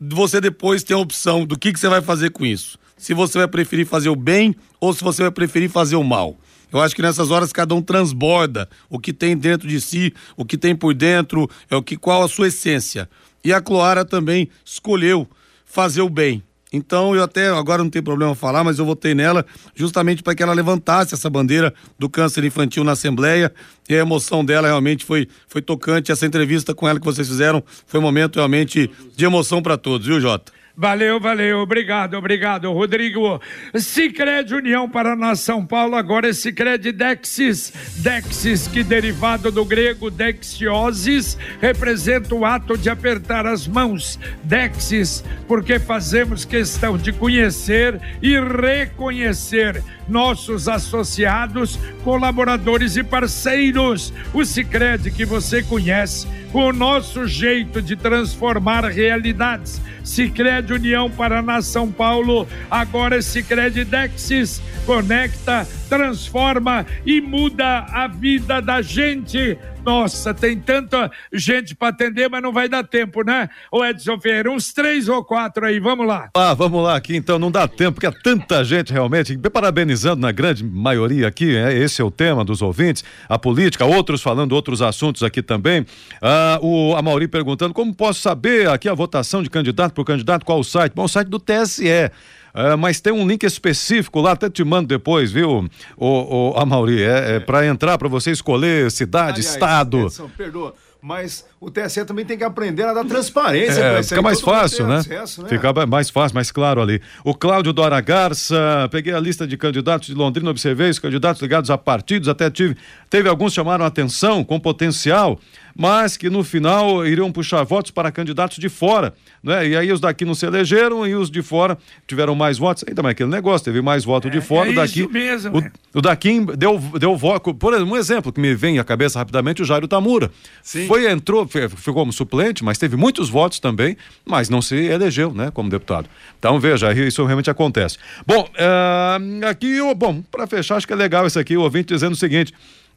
você 0.00 0.40
depois 0.40 0.82
tem 0.82 0.96
a 0.96 0.98
opção 0.98 1.44
do 1.44 1.58
que, 1.58 1.72
que 1.72 1.78
você 1.78 1.88
vai 1.88 2.00
fazer 2.00 2.30
com 2.30 2.46
isso. 2.46 2.78
Se 2.96 3.12
você 3.12 3.38
vai 3.38 3.48
preferir 3.48 3.86
fazer 3.86 4.08
o 4.08 4.16
bem 4.16 4.54
ou 4.80 4.94
se 4.94 5.04
você 5.04 5.22
vai 5.22 5.30
preferir 5.30 5.68
fazer 5.68 5.96
o 5.96 6.02
mal. 6.02 6.38
Eu 6.72 6.80
acho 6.80 6.94
que 6.94 7.02
nessas 7.02 7.30
horas 7.30 7.52
cada 7.52 7.74
um 7.74 7.82
transborda 7.82 8.68
o 8.88 8.98
que 8.98 9.12
tem 9.12 9.36
dentro 9.36 9.68
de 9.68 9.80
si, 9.80 10.14
o 10.36 10.44
que 10.44 10.56
tem 10.56 10.74
por 10.74 10.94
dentro, 10.94 11.50
é 11.68 11.76
o 11.76 11.82
que 11.82 11.96
qual 11.96 12.22
a 12.22 12.28
sua 12.28 12.48
essência. 12.48 13.10
E 13.44 13.52
a 13.52 13.60
Cloara 13.60 14.04
também 14.04 14.48
escolheu 14.64 15.26
fazer 15.64 16.02
o 16.02 16.08
bem. 16.08 16.42
Então 16.72 17.16
eu 17.16 17.22
até 17.22 17.48
agora 17.48 17.82
não 17.82 17.90
tem 17.90 18.02
problema 18.02 18.34
falar, 18.34 18.62
mas 18.62 18.78
eu 18.78 18.84
votei 18.84 19.12
nela 19.12 19.44
justamente 19.74 20.22
para 20.22 20.34
que 20.34 20.42
ela 20.42 20.52
levantasse 20.52 21.14
essa 21.14 21.28
bandeira 21.28 21.74
do 21.98 22.08
câncer 22.08 22.44
infantil 22.44 22.84
na 22.84 22.92
Assembleia. 22.92 23.52
E 23.88 23.94
a 23.94 23.98
emoção 23.98 24.44
dela 24.44 24.68
realmente 24.68 25.04
foi, 25.04 25.26
foi 25.48 25.60
tocante. 25.60 26.12
Essa 26.12 26.26
entrevista 26.26 26.72
com 26.72 26.88
ela 26.88 27.00
que 27.00 27.04
vocês 27.04 27.26
fizeram 27.26 27.62
foi 27.86 27.98
um 27.98 28.02
momento 28.02 28.36
realmente 28.36 28.88
de 29.16 29.24
emoção 29.24 29.60
para 29.60 29.76
todos, 29.76 30.06
viu, 30.06 30.20
Jota? 30.20 30.52
Valeu, 30.76 31.20
valeu, 31.20 31.58
obrigado, 31.58 32.14
obrigado, 32.14 32.72
Rodrigo. 32.72 33.40
Cicred 33.74 34.54
União 34.54 34.88
Paraná 34.88 35.34
São 35.34 35.66
Paulo, 35.66 35.96
agora 35.96 36.28
é 36.28 36.32
Cicred 36.32 36.92
Dexis. 36.92 37.72
Dexis, 37.96 38.68
que 38.68 38.82
derivado 38.82 39.50
do 39.50 39.64
grego 39.64 40.10
dexiosis, 40.10 41.36
representa 41.60 42.34
o 42.34 42.44
ato 42.44 42.78
de 42.78 42.88
apertar 42.88 43.46
as 43.46 43.66
mãos. 43.66 44.18
Dexis, 44.44 45.24
porque 45.46 45.78
fazemos 45.78 46.44
questão 46.44 46.96
de 46.96 47.12
conhecer 47.12 48.00
e 48.22 48.38
reconhecer 48.38 49.82
nossos 50.10 50.68
associados, 50.68 51.78
colaboradores 52.04 52.96
e 52.96 53.02
parceiros. 53.02 54.12
O 54.34 54.44
Cicred 54.44 55.10
que 55.10 55.24
você 55.24 55.62
conhece, 55.62 56.26
com 56.52 56.66
o 56.66 56.72
nosso 56.72 57.26
jeito 57.26 57.80
de 57.80 57.96
transformar 57.96 58.84
realidades. 58.84 59.80
Cicred 60.02 60.72
União 60.72 61.10
Paraná 61.10 61.62
São 61.62 61.90
Paulo, 61.90 62.46
agora 62.70 63.18
é 63.18 63.22
Cicred 63.22 63.84
Dexis, 63.84 64.60
conecta, 64.84 65.66
transforma 65.88 66.84
e 67.06 67.20
muda 67.20 67.86
a 67.90 68.08
vida 68.08 68.60
da 68.60 68.82
gente. 68.82 69.56
Nossa, 69.84 70.34
tem 70.34 70.58
tanta 70.58 71.10
gente 71.32 71.74
para 71.74 71.88
atender, 71.88 72.28
mas 72.28 72.42
não 72.42 72.52
vai 72.52 72.68
dar 72.68 72.84
tempo, 72.84 73.22
né? 73.22 73.48
O 73.72 73.84
Edson 73.84 74.20
Ferreira, 74.20 74.50
uns 74.50 74.72
três 74.72 75.08
ou 75.08 75.24
quatro 75.24 75.64
aí, 75.64 75.80
vamos 75.80 76.06
lá. 76.06 76.28
Ah, 76.34 76.52
vamos 76.54 76.82
lá 76.82 76.96
aqui, 76.96 77.16
então, 77.16 77.38
não 77.38 77.50
dá 77.50 77.66
tempo, 77.66 77.92
porque 77.92 78.06
é 78.06 78.10
tanta 78.22 78.62
gente 78.62 78.92
realmente, 78.92 79.36
parabenizando 79.38 80.20
na 80.20 80.32
grande 80.32 80.62
maioria 80.62 81.26
aqui, 81.26 81.56
é, 81.56 81.72
esse 81.72 82.00
é 82.02 82.04
o 82.04 82.10
tema 82.10 82.44
dos 82.44 82.60
ouvintes, 82.60 83.02
a 83.28 83.38
política, 83.38 83.84
outros 83.84 84.22
falando 84.22 84.52
outros 84.52 84.82
assuntos 84.82 85.22
aqui 85.22 85.42
também. 85.42 85.86
Ah, 86.20 86.58
o 86.60 86.94
Amauri 86.94 87.26
perguntando 87.26 87.72
como 87.72 87.94
posso 87.94 88.20
saber 88.20 88.68
aqui 88.68 88.88
a 88.88 88.94
votação 88.94 89.42
de 89.42 89.48
candidato 89.48 89.92
por 89.94 90.04
candidato, 90.04 90.44
qual 90.44 90.60
o 90.60 90.64
site? 90.64 90.92
Bom, 90.94 91.04
o 91.04 91.08
site 91.08 91.28
do 91.28 91.38
TSE. 91.38 92.10
Uh, 92.54 92.76
mas 92.78 93.00
tem 93.00 93.12
um 93.12 93.26
link 93.26 93.44
específico 93.44 94.20
lá, 94.20 94.32
até 94.32 94.50
te 94.50 94.64
mando 94.64 94.88
depois, 94.88 95.30
viu, 95.30 95.68
o, 95.96 96.50
o 96.52 96.58
Amauri? 96.58 97.02
É, 97.02 97.36
é 97.36 97.40
para 97.40 97.66
entrar, 97.66 97.96
para 97.98 98.08
você 98.08 98.30
escolher 98.30 98.90
cidade, 98.90 99.40
Aliás, 99.40 99.54
estado. 99.54 100.06
Edson, 100.06 100.30
perdoa 100.36 100.74
mas 101.02 101.46
o 101.58 101.70
TSE 101.70 102.04
também 102.04 102.24
tem 102.24 102.36
que 102.36 102.44
aprender 102.44 102.84
a 102.84 102.92
dar 102.92 103.04
transparência. 103.04 103.80
É, 103.80 104.02
fica 104.02 104.20
mais 104.20 104.40
fácil, 104.40 104.86
né? 104.86 104.98
Acesso, 104.98 105.42
né? 105.42 105.48
Fica 105.48 105.86
mais 105.86 106.10
fácil, 106.10 106.34
mais 106.34 106.50
claro 106.50 106.80
ali. 106.80 107.00
O 107.24 107.34
Cláudio 107.34 107.72
Dora 107.72 108.00
Garça, 108.00 108.88
peguei 108.90 109.12
a 109.12 109.20
lista 109.20 109.46
de 109.46 109.56
candidatos 109.56 110.08
de 110.08 110.14
Londrina, 110.14 110.50
observei 110.50 110.90
os 110.90 110.98
candidatos 110.98 111.40
ligados 111.40 111.70
a 111.70 111.78
partidos, 111.78 112.28
até 112.28 112.50
tive, 112.50 112.76
teve 113.08 113.28
alguns 113.28 113.52
que 113.52 113.56
chamaram 113.56 113.84
atenção, 113.84 114.44
com 114.44 114.60
potencial, 114.60 115.40
mas 115.76 116.16
que 116.16 116.28
no 116.28 116.42
final 116.44 117.06
iriam 117.06 117.30
puxar 117.32 117.62
votos 117.64 117.90
para 117.90 118.10
candidatos 118.10 118.58
de 118.58 118.68
fora, 118.68 119.14
né? 119.42 119.68
E 119.68 119.76
aí 119.76 119.92
os 119.92 120.00
daqui 120.00 120.24
não 120.24 120.34
se 120.34 120.46
elegeram 120.46 121.06
e 121.06 121.14
os 121.14 121.30
de 121.30 121.42
fora 121.42 121.78
tiveram 122.06 122.34
mais 122.34 122.58
votos. 122.58 122.84
Ainda 122.86 123.02
mais 123.02 123.12
aquele 123.12 123.30
negócio, 123.30 123.64
teve 123.64 123.80
mais 123.80 124.04
voto 124.04 124.28
é, 124.28 124.30
de 124.30 124.40
fora. 124.40 124.68
É 124.68 124.72
o 124.72 124.74
daqui, 124.74 125.08
mesmo, 125.08 125.58
o, 125.58 125.98
o 125.98 126.02
daqui 126.02 126.40
deu, 126.56 126.78
deu 126.98 127.16
voto. 127.16 127.54
Por 127.54 127.74
exemplo, 127.74 127.92
um 127.92 127.96
exemplo 127.96 128.32
que 128.32 128.40
me 128.40 128.54
vem 128.54 128.78
à 128.78 128.84
cabeça 128.84 129.18
rapidamente, 129.18 129.62
o 129.62 129.64
Jairo 129.64 129.88
Tamura. 129.88 130.30
Sim. 130.62 130.86
Foi, 130.86 131.10
entrou, 131.10 131.46
ficou 131.48 131.94
como 131.94 132.12
suplente, 132.12 132.64
mas 132.64 132.78
teve 132.78 132.96
muitos 132.96 133.28
votos 133.28 133.60
também, 133.60 133.96
mas 134.24 134.48
não 134.48 134.62
se 134.62 134.76
elegeu, 134.76 135.32
né, 135.32 135.50
como 135.52 135.68
deputado. 135.68 136.08
Então, 136.38 136.58
veja, 136.58 136.92
isso 136.92 137.24
realmente 137.24 137.50
acontece. 137.50 137.98
Bom, 138.26 138.42
uh, 138.42 139.46
aqui, 139.46 139.78
bom, 139.96 140.22
para 140.30 140.46
fechar, 140.46 140.76
acho 140.76 140.86
que 140.86 140.92
é 140.92 140.96
legal 140.96 141.26
isso 141.26 141.38
aqui, 141.38 141.56
o 141.56 141.62
ouvinte 141.62 141.92
dizendo 141.92 142.12
o 142.12 142.16
seguinte. 142.16 142.52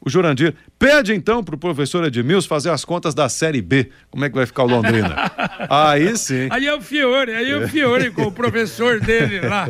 O 0.06 0.10
Jurandir. 0.10 0.54
Pede 0.78 1.13
então 1.13 1.44
pro 1.44 1.58
professor 1.58 2.04
Edmilson 2.04 2.48
fazer 2.48 2.70
as 2.70 2.84
contas 2.84 3.13
da 3.13 3.30
Série 3.30 3.62
B. 3.62 3.89
Como 4.10 4.26
é 4.26 4.30
que 4.30 4.36
vai 4.36 4.46
ficar 4.46 4.63
o 4.63 4.68
Londrina? 4.68 5.16
aí 5.70 6.16
sim. 6.18 6.48
Aí 6.52 6.68
é 6.68 6.76
o 6.76 6.82
Fiore, 6.82 7.32
aí 7.32 7.50
é 7.50 7.58
o 7.58 7.68
Fiore 7.68 8.12
com 8.12 8.24
o 8.24 8.32
professor 8.32 9.00
dele 9.00 9.39
lá. 9.42 9.68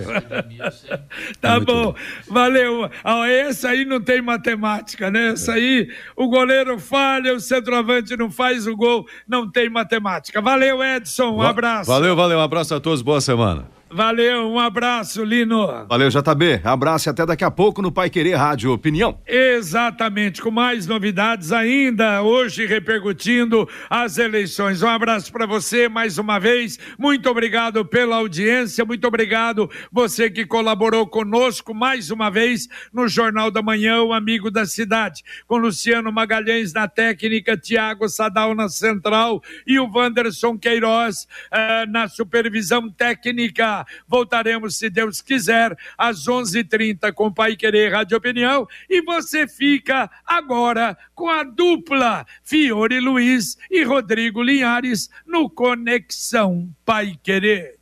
tá 1.40 1.58
Muito 1.58 1.66
bom, 1.66 1.96
valeu. 2.28 2.90
Ah, 3.04 3.30
esse 3.30 3.68
aí 3.68 3.86
não 3.86 4.02
tem 4.02 4.22
matemática, 4.22 5.12
né? 5.12 5.34
Esse 5.34 5.52
aí 5.52 5.90
o 6.16 6.28
goleiro 6.28 6.80
falha, 6.80 7.34
o 7.34 7.40
centroavante 7.40 8.18
não 8.18 8.32
faz 8.32 8.66
o 8.66 8.76
gol, 8.76 9.06
não 9.28 9.50
tem 9.50 9.70
matemática. 9.70 10.42
Valeu, 10.42 10.84
Edson, 10.84 11.36
um 11.36 11.42
abraço. 11.42 11.90
Valeu, 11.90 12.16
valeu, 12.16 12.40
um 12.40 12.42
abraço 12.42 12.74
a 12.74 12.80
todos, 12.80 13.02
boa 13.02 13.22
semana. 13.22 13.68
Valeu, 13.94 14.50
um 14.50 14.60
abraço, 14.60 15.24
Lino. 15.24 15.86
Valeu, 15.88 16.10
JB. 16.10 16.62
Abraço 16.64 17.08
e 17.08 17.12
até 17.12 17.28
daqui 17.28 17.44
a 17.44 17.52
pouco 17.52 17.80
no 17.80 17.92
Pai 17.92 18.10
Querer 18.10 18.34
Rádio 18.34 18.72
Opinião. 18.72 19.20
Exatamente, 19.28 20.42
com 20.42 20.50
mais 20.50 20.88
novidades 20.88 21.52
ainda, 21.52 22.24
hoje 22.24 22.66
repercutindo 22.66 23.70
as 23.88 24.18
eleições. 24.18 24.82
Um 24.82 24.88
abraço 24.88 25.32
para 25.32 25.46
você 25.46 25.88
mais 25.88 26.18
uma 26.18 26.40
vez. 26.40 26.80
Muito 26.98 27.30
obrigado 27.30 27.86
pela 27.86 28.16
audiência, 28.16 28.84
muito 28.84 29.08
obrigado 29.08 29.70
você 29.92 30.28
que 30.28 30.44
colaborou 30.44 31.06
conosco 31.06 31.72
mais 31.72 32.10
uma 32.10 32.32
vez 32.32 32.68
no 32.92 33.08
Jornal 33.08 33.52
da 33.52 33.62
Manhã, 33.62 34.02
o 34.02 34.12
Amigo 34.12 34.50
da 34.50 34.66
Cidade, 34.66 35.22
com 35.46 35.58
Luciano 35.58 36.12
Magalhães 36.12 36.74
na 36.74 36.88
técnica, 36.88 37.56
Tiago 37.56 38.10
Sadal 38.10 38.56
na 38.56 38.70
central 38.70 39.40
e 39.68 39.80
o 39.80 39.88
Wanderson 39.88 40.58
Queiroz 40.58 41.28
uh, 41.52 41.92
na 41.92 42.08
supervisão 42.08 42.90
técnica. 42.90 43.83
Voltaremos, 44.08 44.76
se 44.76 44.90
Deus 44.90 45.22
quiser, 45.22 45.76
às 45.98 46.28
11:30 46.28 47.14
com 47.14 47.32
Pai 47.32 47.56
Querer 47.56 47.94
Rádio 47.94 48.18
Opinião 48.18 48.68
e 48.90 49.02
você 49.02 49.48
fica 49.48 50.10
agora 50.26 50.98
com 51.16 51.30
a 51.30 51.44
dupla 51.44 52.26
Fiore 52.44 53.00
Luiz 53.00 53.58
e 53.70 53.84
Rodrigo 53.84 54.42
Linhares 54.42 55.10
no 55.26 55.50
Conexão 55.50 56.70
Pai 56.86 57.16
Querer. 57.24 57.78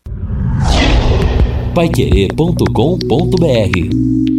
Paiquerê.com.br 1.73 4.30